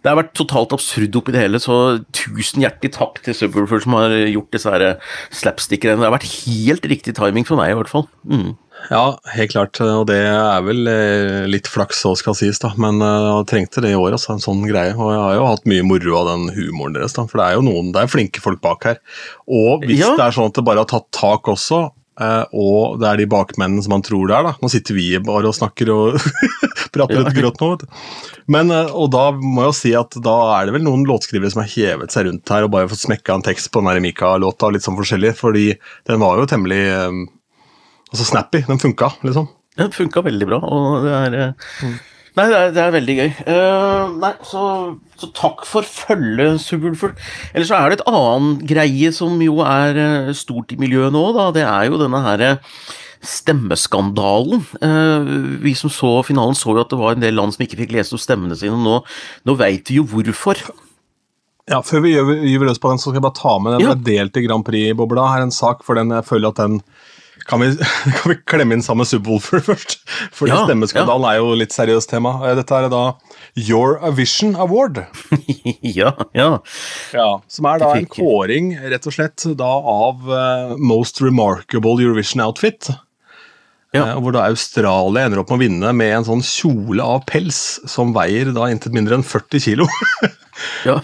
det 0.00 0.08
har 0.08 0.16
vært 0.16 0.32
totalt 0.38 0.72
absurd 0.72 1.16
oppi 1.18 1.34
det 1.34 1.42
hele, 1.42 1.60
så 1.60 1.74
tusen 2.16 2.64
hjertelig 2.64 2.94
takk 2.96 3.20
til 3.26 3.36
Subwoolfer 3.36 3.82
som 3.84 3.98
har 3.98 4.14
gjort 4.32 4.54
disse 4.56 4.94
slapstickerne. 5.42 6.00
Det 6.00 6.08
har 6.08 6.16
vært 6.16 6.30
helt 6.46 6.88
riktig 6.88 7.14
timing 7.18 7.44
for 7.48 7.60
meg, 7.60 7.74
i 7.74 7.76
hvert 7.76 7.92
fall. 7.92 8.06
Mm. 8.24 8.54
Ja, 8.88 9.18
helt 9.34 9.52
klart, 9.52 9.76
og 9.84 10.06
det 10.08 10.16
er 10.24 10.64
vel 10.64 10.88
eh, 10.88 11.44
litt 11.52 11.68
flaks 11.68 12.00
så 12.06 12.14
skal 12.16 12.36
sies, 12.38 12.62
da. 12.62 12.72
Men 12.80 13.02
eh, 13.04 13.26
jeg 13.26 13.48
trengte 13.52 13.84
det 13.84 13.92
i 13.92 13.98
år, 13.98 14.14
altså, 14.16 14.32
en 14.32 14.44
sånn 14.44 14.64
greie. 14.64 14.94
Og 14.96 15.12
jeg 15.12 15.20
har 15.20 15.36
jo 15.36 15.48
hatt 15.50 15.68
mye 15.68 15.84
moro 15.84 16.16
av 16.22 16.30
den 16.32 16.48
humoren 16.56 16.96
deres, 16.96 17.18
da. 17.18 17.26
For 17.28 17.42
det 17.42 17.48
er 17.50 17.58
jo 17.58 17.66
noen, 17.68 17.92
det 17.92 18.00
er 18.00 18.12
flinke 18.14 18.40
folk 18.40 18.62
bak 18.64 18.88
her. 18.88 19.02
Og 19.44 19.84
hvis 19.84 20.00
ja. 20.00 20.14
det 20.16 20.30
er 20.30 20.38
sånn 20.38 20.48
at 20.48 20.56
det 20.56 20.64
bare 20.70 20.86
har 20.86 20.90
tatt 20.90 21.10
tak 21.12 21.52
også, 21.52 21.90
og 22.20 22.98
det 23.00 23.06
er 23.08 23.20
de 23.20 23.28
bakmennene 23.30 23.82
som 23.84 23.94
man 23.94 24.04
tror 24.04 24.28
det 24.28 24.36
er. 24.36 24.46
da. 24.48 24.52
Nå 24.60 24.68
sitter 24.72 24.96
vi 24.96 25.06
bare 25.24 25.48
og 25.48 25.56
snakker 25.56 25.92
og 25.94 26.18
prater 26.94 27.22
litt 27.22 27.38
grått 27.38 27.60
nå. 27.62 27.70
vet 27.72 27.84
du. 27.86 28.02
Men, 28.50 28.72
uh, 28.74 28.90
og 28.92 29.10
da 29.14 29.24
må 29.36 29.64
jeg 29.64 29.70
jo 29.70 29.78
si 29.78 29.94
at 29.98 30.18
da 30.24 30.36
er 30.58 30.68
det 30.68 30.76
vel 30.76 30.86
noen 30.86 31.06
låtskrivere 31.08 31.52
som 31.52 31.62
har 31.62 31.72
hevet 31.72 32.14
seg 32.14 32.26
rundt 32.28 32.52
her 32.54 32.66
og 32.66 32.72
bare 32.74 32.90
fått 32.90 33.04
smekka 33.04 33.36
en 33.36 33.46
tekst 33.46 33.70
på 33.72 33.82
den 33.86 34.04
Mika-låta 34.04 34.72
litt 34.74 34.86
sånn 34.86 34.98
forskjellig, 34.98 35.34
fordi 35.38 35.68
den 36.10 36.22
var 36.22 36.40
jo 36.40 36.48
temmelig 36.50 36.82
um, 37.06 37.28
Altså 38.10 38.24
Snappy, 38.26 38.64
den 38.66 38.80
funka, 38.82 39.06
liksom. 39.22 39.44
Det 39.78 39.92
funka 39.94 40.24
veldig 40.26 40.46
bra, 40.50 40.56
og 40.66 41.04
det 41.04 41.12
er 41.14 41.34
mm. 41.54 41.92
Nei, 42.38 42.46
det 42.46 42.58
er, 42.58 42.72
det 42.74 42.82
er, 42.82 42.92
veldig 42.94 43.16
gøy. 43.18 43.30
Uh, 43.42 44.12
nei, 44.22 44.32
så, 44.46 44.62
så, 45.18 45.28
takk 45.34 45.64
for 45.66 45.86
følget, 45.86 46.60
Subwoolfer. 46.62 47.16
Eller 47.50 47.66
så 47.66 47.78
er 47.80 47.90
det 47.90 47.98
et 47.98 48.10
annet 48.10 48.64
greie 48.70 49.10
som 49.14 49.40
jo 49.42 49.58
er 49.66 49.98
uh, 49.98 50.32
stort 50.36 50.74
i 50.74 50.78
miljøet 50.80 51.14
nå, 51.14 51.24
da. 51.36 51.48
Det 51.56 51.64
er 51.66 51.88
jo 51.88 51.98
denne 52.00 52.22
herre 52.24 52.52
stemmeskandalen. 53.26 54.62
Uh, 54.78 55.58
vi 55.64 55.74
som 55.76 55.92
så 55.92 56.20
finalen, 56.26 56.56
så 56.56 56.76
jo 56.76 56.84
at 56.84 56.94
det 56.94 57.00
var 57.00 57.18
en 57.18 57.24
del 57.24 57.36
land 57.36 57.56
som 57.56 57.66
ikke 57.66 57.82
fikk 57.82 57.96
lest 57.98 58.14
opp 58.16 58.22
stemmene 58.22 58.58
sine. 58.58 58.78
Nå, 58.78 59.02
nå 59.48 59.58
veit 59.58 59.90
vi 59.90 59.98
jo 59.98 60.06
hvorfor. 60.08 60.62
Ja, 61.70 61.82
Før 61.86 62.02
vi 62.06 62.14
gyver 62.14 62.66
løs 62.70 62.80
på 62.82 62.90
den, 62.90 62.98
så 62.98 63.10
skal 63.10 63.20
jeg 63.20 63.26
bare 63.26 63.38
ta 63.38 63.58
med 63.62 63.76
den 63.76 63.86
ja. 63.86 63.94
delte 63.94 64.42
Grand 64.46 64.66
Prix-bobla. 64.66 65.28
Her 65.34 65.42
er 65.42 65.50
en 65.50 65.54
sak, 65.54 65.84
for 65.86 65.98
den, 65.98 66.14
jeg 66.14 66.26
føler 66.26 66.50
at 66.50 66.62
den 66.62 66.80
kan 67.50 67.60
vi, 67.60 67.76
kan 68.20 68.30
vi, 68.30 68.36
klemme 68.46 68.76
inn 68.76 68.84
sammen 68.84 69.08
Subwoolfer 69.08 69.62
først? 69.66 69.98
For 70.36 70.50
ja, 70.50 70.62
stemmeskandalen 70.68 71.26
ja. 71.26 71.34
er 71.34 71.42
jo 71.42 71.58
litt 71.58 71.74
seriøst 71.74 72.12
tema. 72.12 72.36
Eh, 72.46 72.54
dette 72.58 72.76
er 72.76 72.86
da 72.92 73.02
Your 73.58 73.98
Avision 74.06 74.54
Award. 74.60 75.02
ja, 75.98 76.14
ja, 76.36 76.50
ja. 77.16 77.28
Som 77.50 77.70
er 77.70 77.82
da 77.82 77.92
en 77.98 78.08
kåring, 78.10 78.72
rett 78.92 79.10
og 79.10 79.16
slett, 79.16 79.48
da 79.58 79.70
av 79.90 80.30
uh, 80.30 80.76
Most 80.78 81.22
Remarkable 81.24 81.98
Eurovision 81.98 82.44
Outfit. 82.46 82.92
Ja. 83.90 84.12
Uh, 84.12 84.20
hvor 84.22 84.36
da 84.36 84.46
Australia 84.46 85.26
ender 85.26 85.42
opp 85.42 85.50
med 85.50 85.58
å 85.58 85.64
vinne 85.64 85.94
med 85.96 86.14
en 86.20 86.30
sånn 86.30 86.46
kjole 86.46 87.02
av 87.02 87.24
pels 87.26 87.80
som 87.90 88.14
veier 88.14 88.54
da 88.54 88.70
intet 88.70 88.94
mindre 88.94 89.18
enn 89.18 89.26
40 89.26 89.66
kilo. 89.66 89.90
ja. 90.86 91.00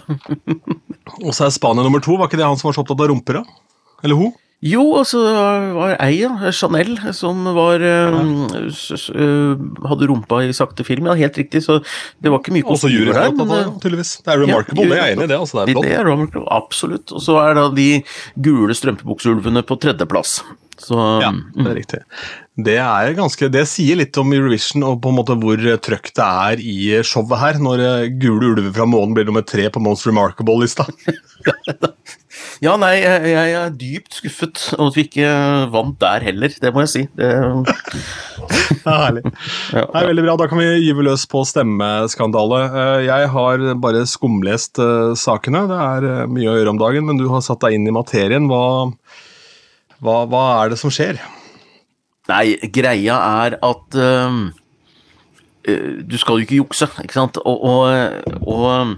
og 1.25 1.31
så 1.35 1.49
er 1.49 1.55
Spania 1.55 1.83
nummer 1.83 2.03
to. 2.03 2.15
Var 2.15 2.31
ikke 2.31 2.39
det 2.39 2.47
han 2.47 2.59
som 2.59 2.71
var 2.71 2.79
så 2.79 2.87
opptatt 2.87 3.03
av 3.03 3.11
rumper, 3.11 3.41
da? 3.41 3.63
Eller 4.07 4.15
hun? 4.15 4.35
Jo, 4.65 4.81
altså 4.97 5.19
det 5.21 5.33
var 5.75 5.91
ei, 6.01 6.15
ja, 6.23 6.31
Chanel, 6.49 6.95
som 7.13 7.43
var 7.53 7.83
uh, 7.85 8.55
hadde 9.91 10.07
rumpa 10.09 10.39
i 10.47 10.55
sakte 10.57 10.81
film. 10.87 11.05
Ja, 11.11 11.13
helt 11.19 11.37
riktig, 11.37 11.61
så 11.67 11.77
det 12.17 12.33
var 12.33 12.41
ikke 12.41 12.55
mye 12.55 12.65
kostymer 12.65 13.13
der. 13.13 13.35
Men, 13.37 13.51
det, 13.53 13.59
tydeligvis. 13.83 14.15
Det 14.25 14.33
er 14.33 14.41
remarkable, 14.41 14.87
ja, 14.89 14.95
jeg 14.95 15.03
er 15.03 15.17
enig 15.19 15.27
i. 15.27 15.29
Det 15.29 15.37
altså, 15.37 15.59
det 15.61 15.67
er 15.67 15.77
flott. 15.77 15.85
Det 15.85 15.97
er 15.99 16.09
remarkable, 16.09 16.47
absolutt. 16.57 17.13
Og 17.13 17.21
så 17.27 17.37
er 17.43 17.53
da 17.59 17.67
de 17.77 17.89
gule 18.49 18.77
strømpebukseulvene 18.81 19.61
på 19.61 19.77
tredjeplass. 19.85 20.39
Så, 20.81 20.97
ja, 21.23 21.31
mm. 21.33 21.41
det 21.55 21.69
er 21.71 21.77
riktig. 21.77 21.99
Det, 22.67 22.77
er 22.81 23.15
ganske, 23.17 23.49
det 23.53 23.63
sier 23.69 23.99
litt 23.99 24.17
om 24.21 24.33
Eurovision 24.33 24.85
og 24.87 24.99
på 25.03 25.11
en 25.11 25.17
måte 25.19 25.37
hvor 25.41 25.61
trøkk 25.83 26.11
det 26.17 26.27
er 26.27 26.63
i 26.63 26.77
showet 27.05 27.41
her, 27.41 27.61
når 27.61 27.83
Gule 28.21 28.53
ulver 28.53 28.71
fra 28.75 28.87
månen 28.89 29.17
blir 29.17 29.27
nummer 29.29 29.45
tre 29.45 29.69
på 29.73 29.83
Most 29.83 30.09
Remarkable-lista. 30.09 30.87
Ja, 32.61 32.73
nei, 32.79 32.95
jeg 33.01 33.51
er 33.53 33.73
dypt 33.77 34.15
skuffet 34.17 34.61
over 34.77 34.89
at 34.89 34.97
vi 34.97 35.03
ikke 35.05 35.29
vant 35.73 35.97
der 36.01 36.25
heller, 36.25 36.53
det 36.61 36.71
må 36.73 36.83
jeg 36.85 36.91
si. 36.93 37.03
Det... 37.17 37.29
er 38.87 39.03
herlig. 39.03 39.23
Det 39.73 39.83
er 39.83 40.09
veldig 40.09 40.25
bra, 40.25 40.35
da 40.39 40.47
kan 40.49 40.61
vi 40.61 40.67
gyve 40.87 41.05
løs 41.05 41.27
på 41.29 41.43
stemmeskandale. 41.47 42.61
Eh, 42.67 43.05
jeg 43.07 43.29
har 43.33 43.65
bare 43.83 44.05
skumlest 44.09 44.81
eh, 44.81 45.13
sakene, 45.19 45.65
det 45.69 45.79
er 45.83 46.09
eh, 46.09 46.25
mye 46.31 46.51
å 46.51 46.57
gjøre 46.57 46.73
om 46.73 46.81
dagen, 46.81 47.07
men 47.09 47.21
du 47.21 47.27
har 47.31 47.45
satt 47.45 47.61
deg 47.65 47.77
inn 47.77 47.89
i 47.89 47.95
materien. 47.95 48.49
Hva, 48.49 48.87
hva, 50.03 50.21
hva 50.29 50.45
er 50.61 50.71
det 50.73 50.79
som 50.81 50.93
skjer? 50.93 51.19
Nei, 52.27 52.57
greia 52.73 53.17
er 53.43 53.57
at 53.63 53.97
øh, 53.97 54.39
du 56.03 56.17
skal 56.19 56.37
jo 56.37 56.47
ikke 56.47 56.59
jukse, 56.61 56.89
ikke 57.03 57.15
sant? 57.15 57.39
og, 57.43 57.63
og, 57.63 58.43
og 58.47 58.97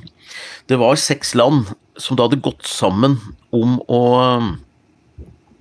det 0.69 0.79
var 0.81 0.99
seks 1.01 1.35
land 1.37 1.69
som 1.99 2.17
da 2.17 2.27
hadde 2.27 2.41
gått 2.43 2.67
sammen 2.69 3.17
om 3.55 3.77
å 3.89 4.01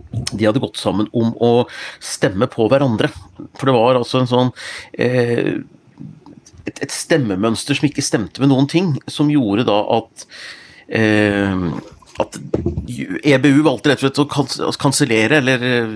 de 0.08 0.46
hadde 0.46 0.62
gått 0.62 0.78
sammen 0.80 1.08
om 1.16 1.34
å 1.44 1.66
stemme 2.00 2.48
på 2.48 2.64
hverandre. 2.70 3.10
For 3.58 3.68
det 3.68 3.74
var 3.76 3.98
altså 3.98 4.22
en 4.22 4.30
sånn 4.30 4.52
eh, 4.96 5.58
et, 6.64 6.80
et, 6.80 6.92
stemmemønster 6.92 7.76
som 7.76 7.88
ikke 7.88 8.04
stemte 8.04 8.40
med 8.42 8.52
noen 8.52 8.68
ting, 8.70 8.94
som 9.08 9.28
gjorde 9.32 9.66
da 9.68 9.78
at 9.98 10.24
eh, 10.88 11.66
at 12.18 12.38
EBU 13.28 13.60
valgte 13.66 13.92
rett 13.92 14.02
og 14.02 14.32
slett 14.32 14.64
å 14.66 14.72
kansellere, 14.80 15.38
eller 15.38 15.64
eh, 15.64 15.92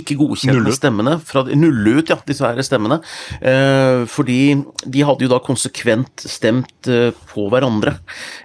ikke 0.00 0.16
godkjenne 0.20 0.74
stemmene. 0.74 1.16
Fra, 1.26 1.42
nulle 1.48 1.96
ut, 1.98 2.12
ja, 2.12 2.18
disse 2.26 2.46
her 2.46 2.60
stemmene. 2.66 3.00
Eh, 3.40 4.04
fordi 4.10 4.40
de 4.84 5.04
hadde 5.06 5.26
jo 5.26 5.32
da 5.32 5.40
konsekvent 5.42 6.24
stemt 6.30 6.90
eh, 6.90 7.10
på 7.32 7.48
hverandre. 7.52 7.96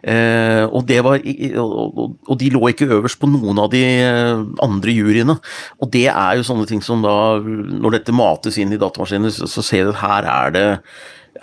Eh, 0.01 0.63
og, 0.65 0.85
det 0.89 1.01
var, 1.05 1.21
og, 1.61 2.15
og, 2.25 2.35
de 2.41 2.51
lå 2.53 2.63
ikke 2.71 2.89
øverst 2.97 3.21
på 3.21 3.29
noen 3.29 3.61
av 3.61 3.69
de 3.73 3.83
eh, 3.83 4.45
andre 4.65 4.95
juryene. 4.95 5.37
Og 5.81 5.91
det 5.93 6.07
er 6.11 6.39
jo 6.39 6.47
sånne 6.47 6.69
ting 6.69 6.81
som 6.85 7.05
da, 7.05 7.37
når 7.41 7.99
dette 7.99 8.15
mates 8.15 8.57
inn 8.61 8.73
i 8.73 8.81
datamaskiner, 8.81 9.33
så, 9.33 9.49
så 9.51 9.65
ser 9.65 9.85
du 9.85 9.93
at 9.93 10.01
her 10.05 10.31
er 10.31 10.55
det 10.55 10.67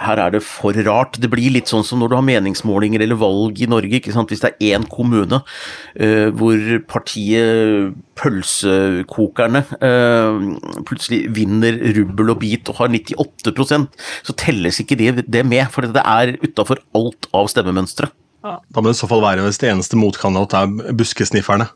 her 0.00 0.20
er 0.22 0.32
det 0.34 0.40
for 0.44 0.76
rart. 0.86 1.18
Det 1.20 1.28
blir 1.32 1.52
litt 1.52 1.70
sånn 1.70 1.84
som 1.84 2.00
når 2.00 2.12
du 2.12 2.16
har 2.16 2.24
meningsmålinger 2.24 3.04
eller 3.04 3.18
valg 3.20 3.60
i 3.60 3.68
Norge. 3.68 3.98
ikke 3.98 4.14
sant? 4.14 4.32
Hvis 4.32 4.42
det 4.44 4.52
er 4.54 4.78
én 4.78 4.86
kommune 4.88 5.42
uh, 5.42 6.28
hvor 6.38 6.58
partiet 6.88 7.92
Pølsekokerne 8.18 9.64
uh, 9.82 10.40
plutselig 10.88 11.22
vinner 11.36 11.78
rubbel 11.98 12.34
og 12.34 12.42
bit 12.42 12.68
og 12.72 12.80
har 12.80 12.92
98% 12.92 13.88
så 14.26 14.36
telles 14.38 14.80
ikke 14.82 14.98
det, 15.00 15.26
det 15.28 15.46
med. 15.46 15.66
For 15.74 15.84
det 15.84 16.04
er 16.04 16.36
utafor 16.42 16.82
alt 16.96 17.30
av 17.36 17.50
stemmemønsteret. 17.52 18.16
Ja. 18.42 18.58
Da 18.74 18.82
må 18.82 18.90
det 18.90 18.96
i 18.96 19.02
så 19.04 19.06
fall 19.10 19.22
være 19.22 19.44
hvis 19.46 19.60
det 19.62 19.70
eneste 19.70 19.98
motkandidat 20.00 20.56
er 20.58 20.94
buskesnifferne. 20.98 21.68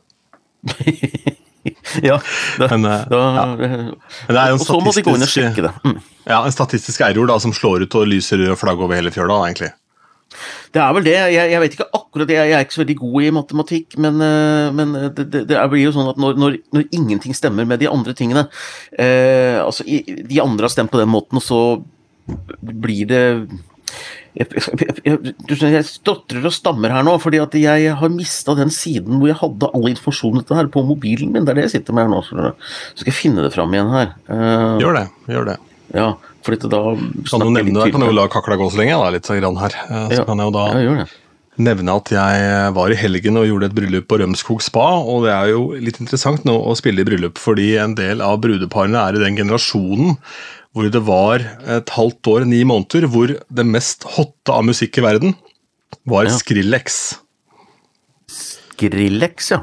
ja, 2.08 2.18
det, 2.60 2.68
men, 2.72 2.86
uh, 2.86 3.00
da, 3.10 3.22
ja. 3.38 3.46
det 4.28 4.38
er 4.42 4.52
jo 4.52 4.58
en 4.58 4.62
så 4.64 4.78
må 4.82 4.92
de 4.94 5.04
gå 5.06 5.16
inn 5.16 5.26
og 5.26 5.32
sjekke 5.32 5.66
det. 5.66 5.72
Mm. 5.86 5.98
Ja, 6.26 6.42
En 6.42 6.54
statistisk 6.54 7.02
error 7.06 7.28
da, 7.30 7.40
som 7.42 7.54
slår 7.56 7.86
ut 7.86 7.98
og 7.98 8.08
lyser 8.10 8.40
rød 8.42 8.56
flagg 8.60 8.80
over 8.82 8.98
hele 8.98 9.12
fjøla, 9.14 9.40
egentlig. 9.48 9.72
Det 10.74 10.82
er 10.82 10.94
vel 10.96 11.06
det. 11.06 11.16
Jeg, 11.32 11.50
jeg, 11.52 11.60
vet 11.62 11.76
ikke 11.76 11.88
akkurat 11.96 12.28
det. 12.28 12.36
Jeg 12.36 12.56
er 12.56 12.64
ikke 12.66 12.76
så 12.76 12.82
veldig 12.82 12.96
god 13.00 13.16
i 13.22 13.34
matematikk, 13.36 13.98
men, 14.02 14.18
uh, 14.20 14.72
men 14.76 14.96
det, 15.16 15.28
det, 15.32 15.44
det, 15.52 15.60
blir 15.72 15.86
jo 15.86 15.94
sånn 15.94 16.10
at 16.12 16.20
når, 16.20 16.40
når, 16.42 16.58
når, 16.76 16.88
ingenting 16.98 17.36
stemmer 17.36 17.68
med 17.68 17.80
de 17.82 17.90
andre 17.90 18.14
tingene 18.16 18.46
eh, 18.98 19.56
Altså, 19.62 19.86
de 19.86 20.42
andre 20.42 20.66
har 20.66 20.72
stemt 20.72 20.92
på 20.92 21.00
den 21.00 21.12
måten, 21.12 21.38
og 21.38 21.44
så 21.44 21.60
blir 22.60 23.08
det 23.08 23.22
jeg, 24.36 24.48
jeg, 25.06 25.36
jeg, 25.48 25.84
stotrer 25.88 26.44
og 26.44 26.52
stammer 26.52 26.92
her 26.92 27.04
nå, 27.06 27.14
fordi 27.22 27.40
at 27.40 27.54
jeg 27.56 27.94
har 28.00 28.12
mista 28.12 28.56
den 28.58 28.72
siden 28.74 29.16
hvor 29.16 29.30
jeg 29.30 29.38
hadde 29.40 29.70
all 29.72 29.88
informasjonen 29.88 30.42
dette 30.42 30.58
her 30.58 30.68
på 30.72 30.84
mobilen 30.84 31.32
min. 31.32 31.46
Det 31.46 31.54
er 31.54 31.60
det 31.60 31.68
jeg 31.68 31.78
sitter 31.78 31.96
med 31.96 32.06
her 32.06 32.12
nå. 32.12 32.22
Så 32.26 32.36
skal 33.00 33.10
jeg 33.10 33.16
finne 33.16 33.46
det 33.46 33.54
fram 33.56 33.72
igjen 33.72 33.92
her. 33.94 34.12
Uh, 34.28 34.76
gjør 34.82 35.00
det. 35.00 35.06
gjør 35.32 35.48
det. 35.52 35.60
Ja, 35.96 36.08
fordi 36.44 36.68
da 36.68 36.82
Kan 37.30 37.46
du 37.46 37.52
nevne 37.54 37.78
det? 37.78 37.92
Kan 37.94 38.04
du 38.04 38.10
la 38.12 38.26
kakla 38.32 38.58
gå 38.60 38.68
så 38.72 38.82
lenge, 38.82 38.98
da, 39.00 39.12
litt 39.14 39.30
grann 39.30 39.62
her. 39.62 39.78
Uh, 39.86 40.02
så 40.10 40.20
ja, 40.20 40.26
kan 40.28 40.42
jeg 40.42 40.50
jo 40.50 40.56
da 40.58 40.66
ja, 40.82 41.06
nevne 41.56 41.94
at 41.96 42.12
jeg 42.12 42.50
var 42.76 42.92
i 42.92 42.98
helgen 43.00 43.40
og 43.40 43.46
gjorde 43.48 43.70
et 43.70 43.76
bryllup 43.78 44.08
på 44.10 44.20
Rømskog 44.20 44.60
spa. 44.64 44.90
Og 45.00 45.24
det 45.24 45.32
er 45.32 45.54
jo 45.54 45.70
litt 45.80 46.02
interessant 46.02 46.44
nå 46.48 46.58
å 46.60 46.76
spille 46.76 47.00
i 47.00 47.08
bryllup, 47.08 47.40
fordi 47.40 47.72
en 47.80 47.96
del 47.96 48.20
av 48.24 48.42
brudeparene 48.44 49.00
er 49.08 49.16
i 49.16 49.24
den 49.24 49.40
generasjonen 49.40 50.18
hvor 50.76 50.90
det 50.92 51.00
var 51.06 51.40
et 51.72 51.92
halvt 51.96 52.28
år, 52.28 52.44
ni 52.44 52.60
måneder, 52.68 53.08
hvor 53.08 53.32
det 53.32 53.64
mest 53.64 54.04
hotte 54.18 54.52
av 54.52 54.66
musikk 54.68 55.00
i 55.00 55.06
verden 55.06 55.32
var 56.04 56.28
ja. 56.28 56.34
Skrillex. 56.36 56.98
Skrillex, 58.28 59.54
ja. 59.54 59.62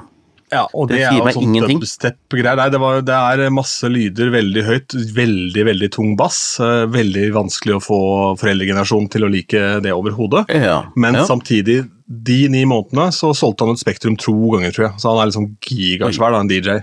Ja, 0.54 0.64
og 0.78 0.90
det, 0.90 1.00
det 1.00 1.08
er 1.08 1.18
jo 1.18 1.34
sånn 1.34 1.56
dubstep-greier. 1.66 2.58
Nei, 2.60 2.68
det, 2.74 2.80
var, 2.82 3.00
det, 3.06 3.16
er 3.16 3.54
masse 3.54 3.90
lyder, 3.90 4.30
veldig 4.34 4.64
høyt, 4.68 4.96
veldig 5.16 5.66
veldig 5.70 5.90
tung 5.96 6.14
bass. 6.20 6.40
Eh, 6.62 6.84
veldig 6.94 7.28
vanskelig 7.34 7.78
å 7.80 7.82
få 7.82 8.00
foreldregenerasjonen 8.42 9.10
til 9.14 9.26
å 9.26 9.32
like 9.34 9.64
det 9.86 9.96
overhodet. 9.96 10.46
Ja, 10.54 10.84
Men 11.00 11.18
ja. 11.18 11.26
samtidig, 11.30 11.84
de 12.06 12.40
ni 12.54 12.66
månedene 12.70 13.10
så 13.16 13.32
solgte 13.38 13.66
han 13.66 13.78
et 13.78 13.82
Spektrum 13.82 14.18
to 14.22 14.36
ganger, 14.54 14.76
tror 14.76 14.90
jeg. 14.90 14.96
Så 15.02 15.14
han 15.14 15.24
er 15.24 15.32
liksom 15.32 15.50
gigasvær, 15.66 16.36
da, 16.36 16.44
en 16.44 16.52
DJ. 16.52 16.82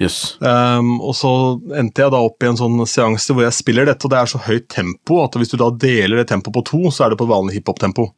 Yes. 0.00 0.36
Um, 0.40 0.96
og 1.04 1.14
så 1.18 1.30
endte 1.78 2.04
jeg 2.04 2.12
da 2.14 2.22
opp 2.24 2.42
i 2.42 2.48
en 2.48 2.58
sånn 2.58 2.80
seanse 2.88 3.34
hvor 3.34 3.44
jeg 3.44 3.56
spiller 3.56 3.88
dette, 3.88 4.06
og 4.06 4.12
det 4.14 4.20
er 4.20 4.30
så 4.32 4.40
høyt 4.46 4.68
tempo 4.72 5.20
at 5.24 5.36
hvis 5.38 5.52
du 5.52 5.58
da 5.60 5.70
deler 5.70 6.22
det 6.22 6.28
tempoet 6.32 6.56
på 6.56 6.64
to, 6.70 6.82
så 6.94 7.06
er 7.06 7.12
det 7.12 7.20
på 7.20 7.28
vanlig 7.30 7.58
hiphop-tempo. 7.58 8.08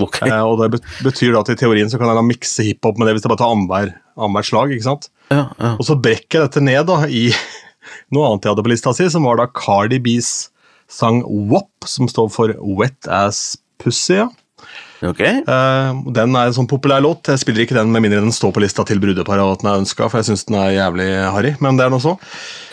Okay. 0.00 0.30
Uh, 0.30 0.44
og 0.46 0.62
det 0.62 0.80
betyr 1.04 1.34
da 1.34 1.42
at 1.42 1.52
i 1.52 1.58
teorien 1.60 1.90
så 1.90 1.98
kan 2.00 2.08
jeg 2.10 2.18
da 2.18 2.24
mikse 2.24 2.64
hiphop 2.66 3.00
med 3.00 3.08
det 3.08 3.16
hvis 3.16 3.26
jeg 3.26 3.32
bare 3.32 3.42
tar 3.42 3.54
annethvert 3.54 4.48
slag. 4.48 4.74
ikke 4.74 4.86
sant? 4.86 5.10
Ja, 5.30 5.48
ja. 5.58 5.74
Og 5.76 5.84
så 5.86 5.98
brekker 5.98 6.40
jeg 6.40 6.48
dette 6.48 6.64
ned 6.64 6.86
da 6.88 7.02
i 7.06 7.28
noe 8.14 8.30
annet 8.30 8.46
jeg 8.46 8.54
hadde 8.54 8.66
på 8.66 8.72
lista 8.72 8.94
si, 8.96 9.08
som 9.12 9.28
var 9.28 9.40
da 9.40 9.50
Cardi 9.50 10.00
B's 10.02 10.50
sang 10.90 11.22
WAP, 11.26 11.86
som 11.86 12.08
står 12.10 12.30
for 12.34 12.54
Wet 12.58 13.06
Ass 13.06 13.58
Pussy. 13.78 14.18
ja. 14.18 14.30
Okay. 15.00 15.40
Uh, 15.48 15.96
den 16.12 16.34
er 16.36 16.50
en 16.50 16.56
sånn 16.56 16.68
populær 16.68 17.00
låt. 17.00 17.30
Jeg 17.32 17.40
spiller 17.40 17.64
ikke 17.64 17.78
den 17.78 17.92
med 17.94 18.04
mindre 18.04 18.20
den 18.20 18.34
står 18.36 18.52
på 18.52 18.62
lista 18.62 18.84
til 18.88 19.00
brudeparet 19.00 19.40
og 19.40 19.54
at 19.56 19.64
den 19.64 19.70
er 19.72 19.80
ønska, 19.80 20.08
for 20.12 20.20
jeg 20.20 20.28
syns 20.28 20.44
den 20.48 20.58
er 20.60 20.74
jævlig 20.76 21.08
harry, 21.32 21.54
men 21.64 21.80
det 21.80 21.86
er 21.86 21.94
noe 21.94 22.04
så. 22.04 22.16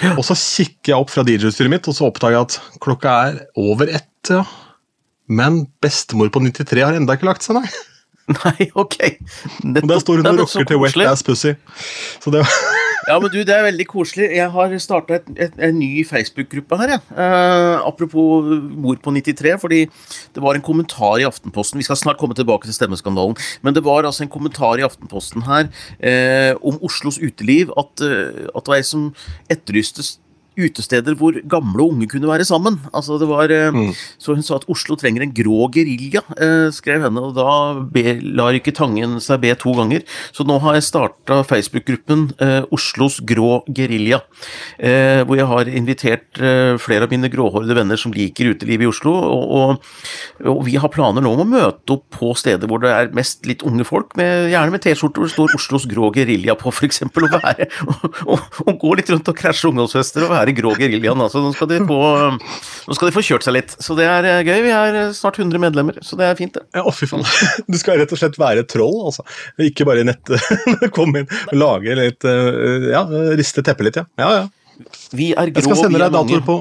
Ja. 0.03 0.13
Og 0.17 0.25
så 0.27 0.35
kikker 0.35 0.93
jeg 0.93 0.99
opp 0.99 1.13
fra 1.13 1.23
DJ-utstyret 1.27 1.71
mitt, 1.71 1.87
og 1.87 1.95
så 1.95 2.09
oppdager 2.09 2.37
jeg 2.37 2.49
at 2.49 2.79
klokka 2.83 3.19
er 3.29 3.43
over 3.63 3.93
ett. 3.99 4.11
ja. 4.33 4.43
Men 5.27 5.65
bestemor 5.83 6.31
på 6.31 6.43
93 6.43 6.83
har 6.83 6.95
enda 6.95 7.15
ikke 7.17 7.27
lagt 7.27 7.47
seg, 7.47 7.59
nei. 7.59 7.67
Nei, 8.37 8.69
ok. 8.75 8.97
Nettopp. 9.63 9.89
Der 9.89 9.99
står 10.03 10.19
hun 10.19 10.29
og 10.33 10.43
rocker 10.43 10.67
til 10.67 10.81
Wet 10.81 10.99
Ass 11.07 11.23
Pussy. 11.23 11.53
Så 12.19 12.33
det 12.33 12.43
ja, 13.07 13.15
men 13.23 13.31
du, 13.31 13.37
det 13.47 13.53
er 13.55 13.63
veldig 13.63 13.85
koselig. 13.87 14.25
Jeg 14.35 14.51
har 14.51 14.73
starta 14.83 15.21
en 15.39 15.77
ny 15.79 16.03
Facebook-gruppe 16.07 16.79
her, 16.81 16.91
jeg. 16.97 17.03
Uh, 17.15 17.79
apropos 17.87 18.49
mor 18.67 18.99
på 18.99 19.13
93, 19.15 19.53
fordi 19.61 19.79
det 20.35 20.43
var 20.43 20.57
en 20.57 20.65
kommentar 20.65 21.21
i 21.21 21.27
Aftenposten 21.27 21.79
Vi 21.79 21.87
skal 21.87 21.99
snart 21.99 22.19
komme 22.19 22.35
tilbake 22.35 22.67
til 22.67 22.75
stemmeskandalen, 22.75 23.37
men 23.63 23.77
det 23.77 23.85
var 23.85 24.03
altså 24.03 24.25
en 24.25 24.33
kommentar 24.33 24.81
i 24.81 24.83
Aftenposten 24.83 25.47
her 25.47 25.71
uh, 25.71 26.59
om 26.67 26.81
Oslos 26.83 27.21
uteliv. 27.23 27.71
At, 27.79 27.95
uh, 28.03 28.51
at 28.51 28.67
det 28.67 28.73
var 28.73 28.81
ei 28.81 28.87
som 28.91 29.13
etterlyste 29.47 30.03
utesteder 30.57 31.15
hvor 31.17 31.37
gamle 31.49 31.83
og 31.83 31.95
unge 31.95 32.09
kunne 32.11 32.29
være 32.29 32.45
sammen. 32.47 32.79
Altså 32.95 33.19
det 33.21 33.29
var, 33.29 33.51
eh, 33.53 33.71
mm. 33.73 33.93
Så 34.17 34.35
hun 34.35 34.43
sa 34.45 34.57
at 34.57 34.67
Oslo 34.71 34.97
trenger 34.97 35.23
en 35.23 35.33
grå 35.33 35.69
gerilja, 35.73 36.23
eh, 36.37 36.69
skrev 36.73 37.05
henne. 37.05 37.21
Og 37.21 37.35
da 37.37 37.81
be, 37.81 38.17
lar 38.37 38.57
ikke 38.57 38.75
Tangen 38.77 39.17
seg 39.23 39.41
be 39.41 39.53
to 39.57 39.73
ganger. 39.77 40.03
Så 40.35 40.45
nå 40.47 40.59
har 40.61 40.77
jeg 40.77 40.87
starta 40.87 41.41
Facebook-gruppen 41.47 42.27
eh, 42.43 42.63
Oslos 42.73 43.19
grå 43.25 43.63
gerilja. 43.73 44.21
Eh, 44.77 45.23
hvor 45.27 45.37
jeg 45.39 45.49
har 45.49 45.71
invitert 45.71 46.41
eh, 46.41 46.75
flere 46.81 47.07
av 47.07 47.13
mine 47.13 47.29
gråhårede 47.31 47.77
venner 47.77 47.99
som 47.99 48.13
liker 48.13 48.53
uteliv 48.53 48.83
i 48.83 48.89
Oslo. 48.89 49.13
Og, 49.13 49.55
og, 49.57 49.91
og, 50.45 50.63
vi 50.67 50.77
har 50.81 50.91
planer 50.93 51.23
nå 51.23 51.31
om 51.33 51.45
å 51.45 51.49
møte 51.49 51.97
opp 51.97 52.07
på 52.17 52.33
steder 52.37 52.69
hvor 52.69 52.81
det 52.83 52.91
er 52.93 53.13
mest 53.15 53.45
litt 53.47 53.63
unge 53.67 53.85
folk, 53.87 54.15
med, 54.19 54.49
gjerne 54.51 54.73
med 54.73 54.83
T-skjorte 54.83 55.21
hvor 55.21 55.29
det 55.29 55.35
står 55.35 55.55
Oslos 55.57 55.87
grå 55.89 56.11
gerilja 56.15 56.57
på, 56.59 56.73
f.eks. 56.73 57.03
Og, 57.07 57.29
være, 57.33 57.67
og, 57.87 58.19
og, 58.27 58.59
og 58.65 58.79
gå 58.81 58.93
litt 58.99 59.09
rundt 59.11 59.29
og 59.31 59.37
krasje 59.37 59.69
ungdomsfester 59.69 60.25
og 60.25 60.33
være 60.33 60.46
være 60.47 60.55
grå 60.57 60.73
geriljaen. 60.77 61.21
Altså, 61.23 61.41
nå, 61.43 61.51
skal 61.55 61.71
få, 61.87 61.99
nå 62.87 62.97
skal 62.97 63.09
de 63.09 63.15
få 63.15 63.23
kjørt 63.25 63.47
seg 63.47 63.55
litt. 63.57 63.73
Så 63.83 63.97
det 63.97 64.07
er 64.09 64.27
eh, 64.27 64.43
gøy. 64.45 64.59
Vi 64.65 64.73
er 64.73 64.99
eh, 65.01 65.09
snart 65.15 65.39
100 65.39 65.61
medlemmer, 65.61 65.99
så 66.05 66.19
det 66.19 66.29
er 66.29 66.37
fint, 66.39 66.55
det. 66.55 66.65
Ja, 66.77 66.85
å, 66.87 66.93
fy 66.95 67.09
faen. 67.09 67.25
Du 67.71 67.77
skal 67.79 67.99
rett 68.01 68.13
og 68.13 68.21
slett 68.21 68.37
være 68.39 68.65
troll, 68.69 68.99
altså. 69.09 69.25
Ikke 69.63 69.87
bare 69.87 70.05
nettet. 70.07 70.41
Kom 70.95 71.15
inn 71.17 71.27
og 71.27 71.57
lage 71.57 71.97
litt 71.97 72.27
eh, 72.27 72.89
Ja, 72.93 73.03
riste 73.37 73.65
teppet 73.65 73.89
litt, 73.89 73.99
ja. 74.01 74.07
ja, 74.21 74.31
ja. 74.43 74.87
Vi 75.17 75.31
er 75.33 75.51
grå, 75.51 75.57
jeg 75.57 75.67
skal 75.67 75.83
sende 75.87 76.01
deg 76.03 76.13
datoer 76.13 76.43
på, 76.45 76.59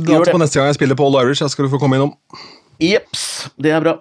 dator 0.00 0.32
på 0.32 0.40
neste 0.40 0.60
gang 0.60 0.70
jeg 0.70 0.80
spiller 0.80 0.98
på 0.98 1.08
All 1.08 1.22
Irish. 1.24 1.44
Jeg 1.44 1.52
skal 1.52 1.68
du 1.68 1.72
få 1.72 1.80
komme 1.82 2.00
innom. 2.00 2.14
Jepps, 2.80 3.24
det 3.60 3.74
er 3.76 3.84
bra. 3.84 3.98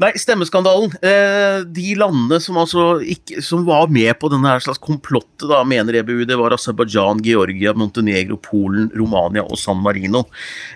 Nei, 0.00 0.14
stemmeskandalen. 0.16 0.94
Eh, 1.04 1.60
de 1.66 1.90
landene 2.00 2.38
som 2.40 2.56
altså 2.56 2.84
ikke, 3.04 3.42
som 3.44 3.66
var 3.68 3.90
med 3.92 4.14
på 4.16 4.30
denne 4.32 4.48
her 4.48 4.62
slags 4.64 4.80
komplottet, 4.80 5.44
da, 5.50 5.58
mener 5.68 5.98
EBU, 5.98 6.22
det 6.28 6.38
var 6.40 6.54
Aserbajdsjan, 6.56 7.20
Georgia, 7.24 7.74
Montenegro, 7.76 8.38
Polen, 8.40 8.88
Romania 8.96 9.44
og 9.44 9.60
San 9.60 9.82
Marino. 9.84 10.22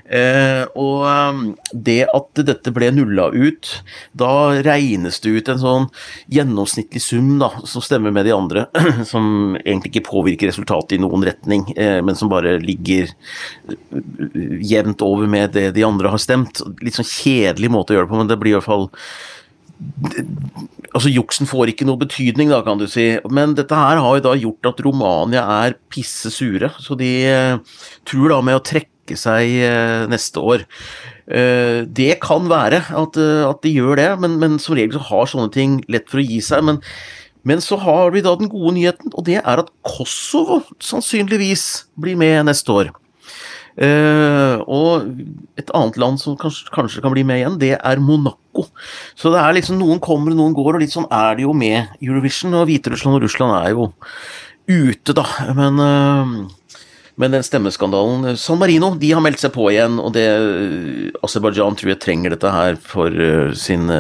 Eh, 0.05 0.67
og 0.77 1.07
um, 1.09 1.41
det 1.73 2.03
at 2.13 2.43
dette 2.45 2.73
ble 2.77 2.91
nulla 2.93 3.31
ut, 3.33 3.71
da 4.13 4.61
regnes 4.67 5.17
det 5.25 5.33
ut 5.39 5.49
en 5.55 5.63
sånn 5.63 5.89
gjennomsnittlig 6.29 7.01
sum 7.01 7.39
da, 7.41 7.49
som 7.65 7.85
stemmer 7.85 8.13
med 8.13 8.29
de 8.29 8.37
andre, 8.37 8.67
som 9.13 9.57
egentlig 9.63 9.95
ikke 9.95 10.09
påvirker 10.11 10.53
resultatet 10.53 10.99
i 10.99 11.01
noen 11.01 11.25
retning, 11.25 11.65
eh, 11.81 12.03
men 12.05 12.21
som 12.21 12.29
bare 12.33 12.59
ligger 12.61 13.09
jevnt 14.61 15.01
over 15.09 15.33
med 15.33 15.57
det 15.57 15.71
de 15.79 15.89
andre 15.89 16.13
har 16.13 16.21
stemt. 16.21 16.61
Litt 16.85 17.01
sånn 17.01 17.09
kjedelig 17.09 17.73
måte 17.73 17.95
å 17.95 17.99
gjøre 17.99 18.11
det 18.11 18.13
på, 18.13 18.21
men 18.21 18.29
det 18.29 18.41
blir 18.43 18.53
i 18.53 18.59
hvert 18.59 18.69
fall 18.69 18.91
Altså, 20.94 21.11
juksen 21.11 21.48
får 21.50 21.72
ikke 21.72 21.87
noe 21.88 21.98
betydning, 21.98 22.53
da, 22.53 22.61
kan 22.66 22.79
du 22.79 22.87
si. 22.90 23.09
Men 23.35 23.57
dette 23.59 23.74
her 23.74 23.98
har 24.03 24.18
jo 24.18 24.24
da 24.24 24.35
gjort 24.38 24.70
at 24.70 24.83
Romania 24.87 25.42
er 25.66 25.79
pisse 25.92 26.31
sure, 26.33 26.70
så 26.81 26.96
de 26.98 27.11
uh, 27.27 27.81
tror 28.07 28.31
da 28.31 28.38
med 28.46 28.61
å 28.61 28.62
trekke 28.64 29.18
seg 29.18 29.59
uh, 29.66 30.07
neste 30.11 30.38
år. 30.40 30.64
Uh, 31.27 31.83
det 31.90 32.20
kan 32.22 32.46
være 32.50 32.85
at, 32.94 33.18
at, 33.18 33.61
de 33.66 33.74
gjør 33.74 33.98
det, 33.98 34.09
men, 34.22 34.38
men, 34.42 34.57
som 34.62 34.79
regel 34.79 35.00
så 35.00 35.07
har 35.11 35.31
sånne 35.33 35.50
ting 35.55 35.81
lett 35.90 36.07
for 36.12 36.22
å 36.22 36.27
gi 36.27 36.38
seg. 36.44 36.62
Men, 36.70 36.79
men 37.42 37.64
så 37.64 37.81
har 37.83 38.14
vi 38.14 38.22
da 38.24 38.37
den 38.38 38.53
gode 38.53 38.77
nyheten, 38.79 39.11
og 39.12 39.27
det 39.27 39.40
er 39.42 39.64
at 39.64 39.74
Kosovo 39.85 40.62
sannsynligvis 40.79 41.88
blir 42.00 42.20
med 42.20 42.46
neste 42.46 42.79
år. 42.79 42.94
Uh, 43.75 44.61
og 44.71 45.09
et 45.59 45.71
annet 45.75 45.97
land 45.99 46.21
som 46.23 46.37
kanskje, 46.39 46.71
kanskje, 46.75 47.03
kan 47.03 47.15
bli 47.15 47.25
med 47.27 47.41
igjen, 47.41 47.59
det 47.59 47.73
er 47.77 48.03
Monaco. 48.03 48.69
Så 49.19 49.33
det 49.35 49.41
er 49.43 49.57
liksom 49.57 49.81
noen 49.81 50.03
kommer 50.03 50.35
og 50.35 50.39
noen 50.39 50.55
går, 50.55 50.77
og 50.77 50.85
litt 50.85 50.95
sånn 50.95 51.11
er 51.11 51.39
det 51.39 51.47
jo 51.47 51.55
med 51.57 51.97
Eurovision. 51.99 52.55
Og 52.61 52.69
Hviterussland 52.71 53.19
og 53.19 53.27
Russland 53.27 53.57
er 53.59 53.73
jo 53.75 53.89
ute, 54.71 55.17
da. 55.17 55.27
Men, 55.59 55.83
uh, 55.83 56.79
men 57.19 57.35
den 57.35 57.47
stemmeskandalen 57.47 58.39
San 58.41 58.59
Marino 58.59 58.93
de 58.99 59.11
har 59.15 59.23
meldt 59.23 59.43
seg 59.43 59.55
på 59.55 59.69
igjen, 59.73 59.99
og 60.03 60.15
det 60.17 60.29
Aserbajdsjan 61.27 61.79
tror 61.79 61.95
jeg 61.95 62.03
trenger 62.03 62.35
dette 62.35 62.55
her 62.55 62.79
for 62.83 63.11
uh, 63.11 63.51
sin 63.59 63.91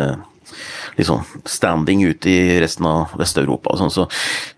liksom 0.98 1.24
standing 1.48 2.04
ute 2.06 2.30
i 2.30 2.60
resten 2.62 2.86
av 2.88 3.14
Vest-Europa. 3.18 3.76
Sånn, 3.80 3.92
så, 3.94 4.06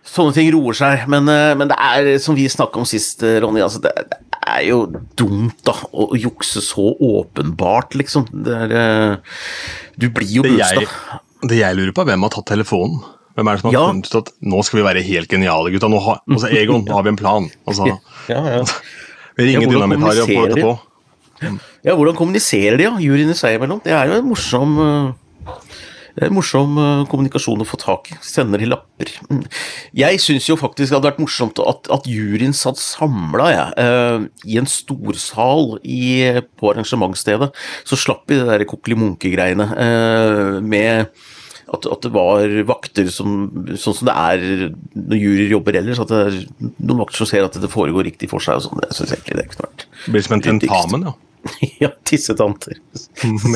sånne 0.07 0.37
ting 0.37 0.53
roer 0.55 0.77
seg. 0.77 1.07
Men, 1.13 1.29
men, 1.29 1.71
det 1.73 1.79
er, 1.81 2.13
som 2.23 2.37
vi 2.39 2.49
snakka 2.51 2.83
om 2.83 2.89
sist, 2.89 3.25
Ronny, 3.43 3.63
altså 3.65 3.83
det, 3.85 3.95
det 4.07 4.41
er 4.47 4.63
jo 4.69 4.81
dumt, 5.19 5.59
da, 5.67 5.75
å 5.91 6.13
jukse 6.19 6.63
så 6.65 6.93
åpenbart, 6.95 7.97
liksom. 7.99 8.29
Er 8.47 8.77
eh, 8.79 9.37
Du 9.99 10.09
blir 10.15 10.39
jo 10.39 10.47
busta. 10.47 10.87
Det 11.47 11.61
jeg 11.61 11.77
lurer 11.79 11.93
på, 11.95 12.05
er 12.05 12.13
hvem 12.13 12.27
har 12.27 12.35
tatt 12.35 12.49
telefonen? 12.55 13.01
Hvem 13.37 13.51
er 13.51 13.57
det 13.57 13.61
som 13.61 13.69
har 13.69 13.75
ja. 13.77 13.87
funnet 13.91 14.09
ut 14.09 14.19
at 14.23 14.31
nå 14.49 14.63
skal 14.65 14.79
vi 14.81 14.85
være 14.87 15.03
helt 15.05 15.33
geniale, 15.33 15.73
gutta? 15.75 15.91
Nå 15.93 16.01
har, 16.01 16.23
altså, 16.25 16.49
Egon, 16.57 16.87
nå 16.87 16.95
har 16.97 17.05
vi 17.05 17.13
en 17.13 17.19
plan. 17.21 17.49
Altså, 17.69 17.91
ja, 18.33 18.41
ja. 18.55 18.63
Vi 19.37 19.51
ringer 19.51 19.67
ja, 19.67 19.73
dynamitt 19.75 20.07
og 20.07 20.23
får 20.31 20.53
dette 20.55 20.65
på. 20.65 20.77
Ja, 21.85 21.93
hvordan 21.93 22.17
kommuniserer 22.17 22.79
de, 22.81 22.87
ja? 22.87 22.95
juryene 23.03 23.37
seg 23.37 23.59
imellom? 23.59 23.83
Det 23.85 23.93
er 23.93 24.09
jo 24.09 24.17
en 24.23 24.31
morsom 24.31 24.79
det 26.17 26.25
er 26.25 26.33
morsom 26.33 26.79
eh, 26.81 27.05
kommunikasjon 27.11 27.61
å 27.61 27.69
få 27.69 27.77
tak 27.81 28.11
i. 28.15 28.17
Sender 28.25 28.63
de 28.63 28.71
lapper. 28.71 29.11
Mm. 29.29 29.43
Jeg 30.01 30.21
syns 30.25 30.49
jo 30.49 30.57
faktisk 30.57 30.89
det 30.89 30.97
hadde 30.97 31.11
vært 31.11 31.21
morsomt 31.21 31.61
at, 31.61 31.91
at 31.93 32.09
juryen 32.09 32.57
satt 32.57 32.81
samla 32.81 33.49
ja, 33.53 33.67
uh, 33.77 34.25
i 34.49 34.57
en 34.57 34.69
storsal 34.71 35.77
i, 35.85 36.41
på 36.57 36.73
arrangementsstedet. 36.73 37.51
Så 37.85 38.01
slapp 38.01 38.25
vi 38.31 38.41
det 38.41 38.49
der 38.49 38.65
kokkeli-munke-greiene 38.71 39.69
uh, 39.77 40.57
med 40.65 41.13
at, 41.67 41.85
at, 41.85 42.01
det 42.05 42.13
var 42.15 42.53
vakter 42.69 43.09
som 43.11 43.51
Sånn 43.75 43.97
som 43.99 44.09
det 44.09 44.15
er 44.15 44.73
når 44.95 45.21
juryer 45.21 45.55
jobber 45.57 45.77
ellers. 45.83 46.01
At 46.01 46.13
det 46.15 46.23
er 46.23 46.41
noen 46.79 47.03
vakter 47.03 47.21
som 47.21 47.29
ser 47.29 47.45
at 47.45 47.61
det 47.61 47.73
foregår 47.73 48.09
riktig 48.09 48.31
for 48.33 48.41
seg 48.41 48.61
og 48.61 48.71
sånn. 48.71 48.81
Det 48.87 48.97
syns 48.97 49.13
egentlig 49.19 49.41
det 49.43 49.49
kunne 49.53 49.69
vært 49.69 49.87
Det 50.07 50.17
blir 50.17 50.29
som 50.29 50.39
en 50.39 50.47
tentamen, 50.49 51.09
ja. 51.11 51.17
ja, 51.85 51.91
tissetanter. 52.09 52.79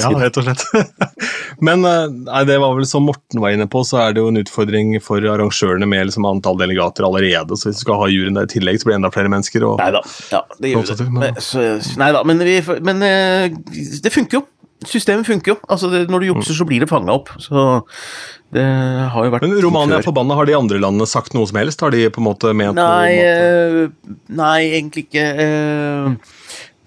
ja, 0.00 0.10
rett 0.20 0.38
og 0.40 0.46
slett. 0.46 0.64
Men 1.66 1.84
eh, 1.88 2.06
nei, 2.28 2.44
det 2.48 2.58
var 2.62 2.76
vel 2.78 2.88
som 2.88 3.06
Morten 3.08 3.42
var 3.42 3.56
inne 3.56 3.68
på, 3.70 3.82
så 3.86 4.00
er 4.04 4.14
det 4.16 4.24
jo 4.24 4.30
en 4.32 4.40
utfordring 4.40 4.94
for 5.04 5.24
arrangørene 5.24 5.88
med 5.90 6.08
liksom 6.10 6.28
antall 6.28 6.60
delegater 6.60 7.06
allerede. 7.08 7.58
Så 7.58 7.70
hvis 7.70 7.82
du 7.82 7.86
skal 7.86 8.00
ha 8.02 8.08
juryen 8.12 8.38
der 8.38 8.48
i 8.48 8.54
tillegg, 8.54 8.80
så 8.80 8.88
blir 8.88 8.96
det 8.96 9.02
enda 9.02 9.12
flere 9.14 9.32
mennesker. 9.32 9.66
Og... 9.68 9.76
Nei 9.82 9.90
da, 9.96 10.04
ja, 10.32 10.44
det 10.58 10.74
gjør 10.74 10.94
det. 10.94 11.10
Men, 11.16 11.42
så, 11.44 11.66
nei 12.00 12.10
da, 12.16 12.24
men, 12.26 12.42
vi, 12.46 12.58
men 12.86 13.06
eh, 13.06 13.60
det 14.04 14.14
funker 14.14 14.40
jo. 14.40 14.46
Systemet 14.88 15.28
funker 15.28 15.52
jo. 15.52 15.56
Altså, 15.68 15.90
det, 15.92 16.06
når 16.08 16.22
du 16.22 16.30
jukser, 16.30 16.56
så 16.56 16.64
blir 16.64 16.80
det 16.80 16.88
fanga 16.88 17.12
opp. 17.12 17.28
Så 17.42 17.52
det 18.54 18.64
har 19.12 19.26
jo 19.26 19.32
vært 19.34 19.44
Men 19.44 19.58
Romania 19.62 19.98
er 20.00 20.06
forbanna. 20.06 20.38
Har 20.38 20.48
de 20.48 20.56
andre 20.56 20.80
landene 20.80 21.08
sagt 21.08 21.36
noe 21.36 21.48
som 21.50 21.58
helst? 21.60 21.84
Har 21.84 21.92
de 21.92 22.06
på 22.08 22.22
en 22.22 22.26
måte 22.30 22.54
ment 22.56 22.78
nei, 22.78 23.12
noe? 23.20 23.84
Uh, 23.84 24.14
nei, 24.40 24.60
egentlig 24.78 25.04
ikke. 25.06 25.26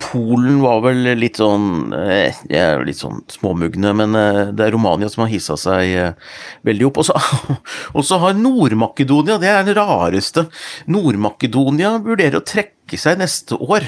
Polen 0.04 0.60
var 0.64 0.82
vel 0.84 1.06
litt 1.18 1.40
sånn 1.40 1.94
eh, 1.96 2.36
litt 2.84 3.00
sånn 3.00 3.22
småmugne, 3.32 3.94
men 3.96 4.18
eh, 4.20 4.42
det 4.56 4.68
er 4.68 4.76
Romania 4.76 5.10
som 5.12 5.24
har 5.24 5.32
hissa 5.32 5.56
seg 5.60 5.94
eh, 5.96 6.34
veldig 6.68 6.90
opp. 6.90 7.02
Og 7.96 8.06
så 8.06 8.20
har 8.22 8.36
Nord-Makedonia, 8.38 9.40
det 9.42 9.52
er 9.52 9.68
den 9.68 9.78
rareste 9.80 10.48
Nord-Makedonia 10.92 11.96
vurderer 12.04 12.42
å 12.42 12.46
trekke 12.48 13.00
seg 13.00 13.22
neste 13.22 13.60
år. 13.60 13.88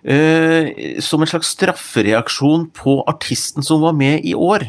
Som 0.00 1.20
en 1.20 1.28
slags 1.28 1.50
straffereaksjon 1.52 2.70
på 2.72 2.94
artisten 3.10 3.66
som 3.66 3.82
var 3.84 3.92
med 3.92 4.24
i 4.24 4.32
år. 4.32 4.64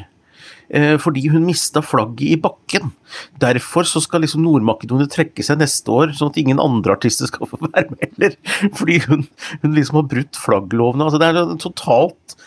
Eh, 0.72 0.96
fordi 1.04 1.26
hun 1.32 1.44
mista 1.48 1.82
flagget 1.84 2.32
i 2.32 2.40
bakken. 2.40 2.94
Derfor 3.42 3.88
så 3.88 4.00
skal 4.04 4.24
liksom 4.24 4.44
Nord-Makedonia 4.46 5.10
trekke 5.12 5.44
seg 5.44 5.60
neste 5.60 5.92
år, 5.92 6.16
sånn 6.16 6.32
at 6.32 6.40
ingen 6.40 6.62
andre 6.64 6.96
artister 6.96 7.28
skal 7.28 7.48
få 7.52 7.60
være 7.68 7.92
med 7.92 8.06
heller. 8.08 8.38
Fordi 8.80 9.02
hun, 9.10 9.28
hun 9.66 9.78
liksom 9.78 10.02
har 10.02 10.10
brutt 10.16 10.40
flagglovene. 10.40 11.08
Altså, 11.08 11.20
det 11.22 11.30
er 11.32 11.42
en 11.44 11.62
totalt 11.62 12.38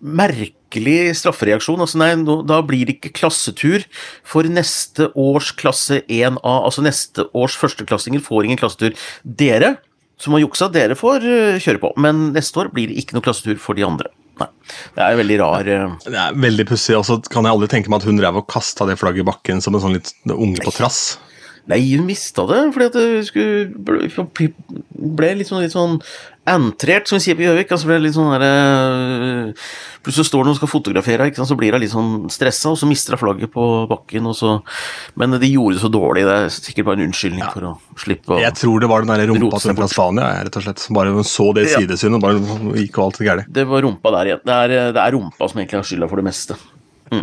merkelig 0.00 1.16
straffereaksjon. 1.20 1.80
Altså, 1.80 2.00
nei, 2.00 2.12
da 2.48 2.60
blir 2.66 2.84
det 2.88 2.98
ikke 2.98 3.14
klassetur 3.22 3.84
for 4.28 4.48
neste 4.48 5.08
års 5.18 5.52
klasse 5.56 6.02
1A. 6.04 6.56
Altså 6.60 6.84
neste 6.84 7.30
års 7.36 7.56
førsteklassinger 7.60 8.24
får 8.24 8.48
ingen 8.48 8.60
klassetur. 8.60 8.96
Dere 9.24 9.78
som 10.20 10.36
har 10.36 10.42
juksa, 10.44 10.68
dere 10.68 10.96
får 10.98 11.24
eh, 11.24 11.60
kjøre 11.64 11.80
på, 11.80 11.94
men 12.00 12.26
neste 12.34 12.60
år 12.60 12.68
blir 12.74 12.90
det 12.90 12.98
ikke 13.00 13.16
noe 13.16 13.24
klassetur 13.24 13.56
for 13.60 13.78
de 13.78 13.86
andre. 13.86 14.10
Nei. 14.40 14.50
Det 14.96 15.02
er 15.04 15.18
veldig 15.18 15.40
rar 15.40 15.68
uh... 15.68 15.96
Det 16.04 16.20
er 16.24 16.38
veldig 16.46 16.66
pussig. 16.70 16.96
Og 16.98 17.06
så 17.08 17.18
kan 17.30 17.46
jeg 17.46 17.56
aldri 17.56 17.70
tenke 17.72 17.92
meg 17.92 18.02
at 18.02 18.08
hun 18.10 18.20
drev 18.20 18.40
og 18.42 18.48
kasta 18.50 18.86
det 18.88 18.98
flagget 19.00 19.24
i 19.24 19.30
bakken 19.30 19.64
som 19.64 19.76
en 19.76 19.84
sånn 19.84 19.98
litt 19.98 20.14
unge 20.30 20.62
på 20.64 20.74
trass. 20.74 21.18
Nei, 21.70 21.82
hun 21.92 22.06
mista 22.08 22.46
det 22.48 22.60
fordi 22.74 22.88
at 22.88 23.74
ble, 23.86 24.48
ble 25.20 25.32
litt 25.38 25.50
sånn, 25.50 25.62
litt 25.62 25.74
sånn 25.74 25.98
entrert, 26.52 27.08
som 27.08 27.16
vi 27.18 27.24
sier 27.24 27.36
på 27.38 27.44
Gjøvik. 27.46 27.70
Altså 27.74 27.88
det 27.90 27.98
litt 28.02 28.14
sånn 28.16 28.32
der, 28.34 28.44
øh, 28.46 29.52
Plutselig 30.00 30.30
står 30.30 30.40
det 30.40 30.46
noen 30.48 30.56
som 30.56 30.60
skal 30.62 30.70
fotografere, 30.72 31.26
ikke 31.28 31.36
sant? 31.36 31.50
så 31.50 31.56
blir 31.60 31.74
hun 31.76 31.82
litt 31.82 31.92
sånn 31.92 32.12
stressa, 32.32 32.70
og 32.72 32.78
så 32.80 32.86
mister 32.88 33.12
hun 33.12 33.20
flagget 33.20 33.50
på 33.52 33.64
bakken. 33.90 34.24
Og 34.30 34.34
så, 34.38 34.54
men 35.20 35.36
de 35.36 35.50
gjorde 35.50 35.76
det 35.76 35.82
så 35.82 35.90
dårlig. 35.92 36.22
Det 36.24 36.36
er 36.38 36.48
sikkert 36.54 36.86
bare 36.88 36.96
en 37.02 37.04
unnskyldning 37.10 37.42
Ja. 37.44 37.50
for 37.52 37.66
å 37.68 37.72
slippe 38.00 38.32
å 38.32 38.40
Jeg 38.40 38.54
tror 38.56 38.80
det 38.80 38.88
var 38.88 39.04
den 39.04 39.12
der 39.12 39.26
rumpa 39.28 39.60
som. 39.60 39.76
Spania, 39.92 40.30
rett 40.46 40.56
og 40.56 40.62
slett. 40.64 40.78
som 40.80 40.94
Bare 40.96 41.12
så 41.28 41.50
det 41.54 41.66
sidesynet, 41.68 42.16
og 42.16 42.22
bare 42.24 42.80
gikk 42.80 42.96
alt 43.04 43.20
gærent. 43.20 43.52
Det 43.52 43.66
var 43.68 43.82
rumpa 43.84 44.10
der 44.16 44.24
igjen. 44.32 44.40
Det 44.46 44.56
er, 44.56 44.92
det 44.96 45.02
er 45.04 45.12
rumpa 45.18 45.50
som 45.52 45.60
egentlig 45.60 45.78
har 45.82 45.84
skylda 45.90 46.08
for 46.08 46.16
det 46.16 46.24
meste. 46.30 46.56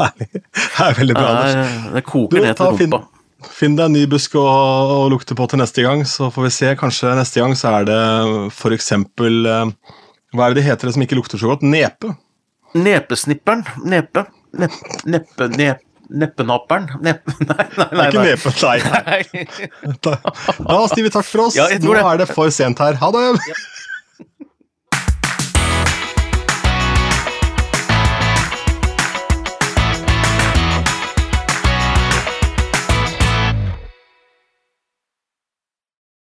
Herlig. 0.00 0.28
Det 0.32 0.82
er 0.82 0.94
veldig 0.98 1.14
bra, 1.14 1.26
Anders. 1.30 1.54
er, 1.54 1.94
det 1.94 2.02
koker 2.08 2.42
ned 2.42 2.56
til 2.58 2.66
rumpa. 2.66 2.78
finn 2.80 2.90
deg 3.78 3.86
en 3.88 3.94
ny 3.96 4.06
busk 4.10 4.34
å, 4.38 4.44
å 4.44 5.08
lukte 5.12 5.36
på 5.38 5.46
til 5.50 5.60
neste 5.62 5.84
gang, 5.86 6.04
så 6.08 6.28
får 6.32 6.46
vi 6.46 6.54
se. 6.54 6.72
Kanskje 6.80 7.14
neste 7.18 7.42
gang 7.42 7.54
så 7.58 7.74
er 7.78 7.86
det 7.88 8.00
eksempel 8.76 9.46
eh, 9.48 9.94
Hva 10.36 10.46
er 10.46 10.54
det 10.54 10.60
de 10.60 10.66
heter 10.68 10.88
det 10.88 10.96
som 10.96 11.04
ikke 11.04 11.18
lukter 11.18 11.40
så 11.40 11.52
godt? 11.52 11.64
Nepe. 11.66 12.14
Nepesnipperen. 12.76 13.64
Nepe. 13.84 14.26
Nepp, 14.60 14.76
neppe... 15.06 15.48
Nep, 15.56 15.86
neppenapperen. 16.10 16.88
Neppe... 17.06 17.34
Nei, 17.50 17.66
nei, 17.76 17.88
nei. 17.94 18.06
ikke 18.08 18.24
nepe, 18.28 18.54
nei. 18.66 18.78
nei. 19.06 19.90
Da, 20.04 20.16
vi 21.06 21.12
takk 21.14 21.26
for 21.28 21.46
oss. 21.46 21.58
Ja, 21.58 21.68
Nå 21.82 21.94
det. 21.94 22.02
er 22.02 22.22
det 22.24 22.30
for 22.30 22.50
sent 22.54 22.82
her. 22.82 22.98
Ha 23.00 23.12
det! 23.14 23.26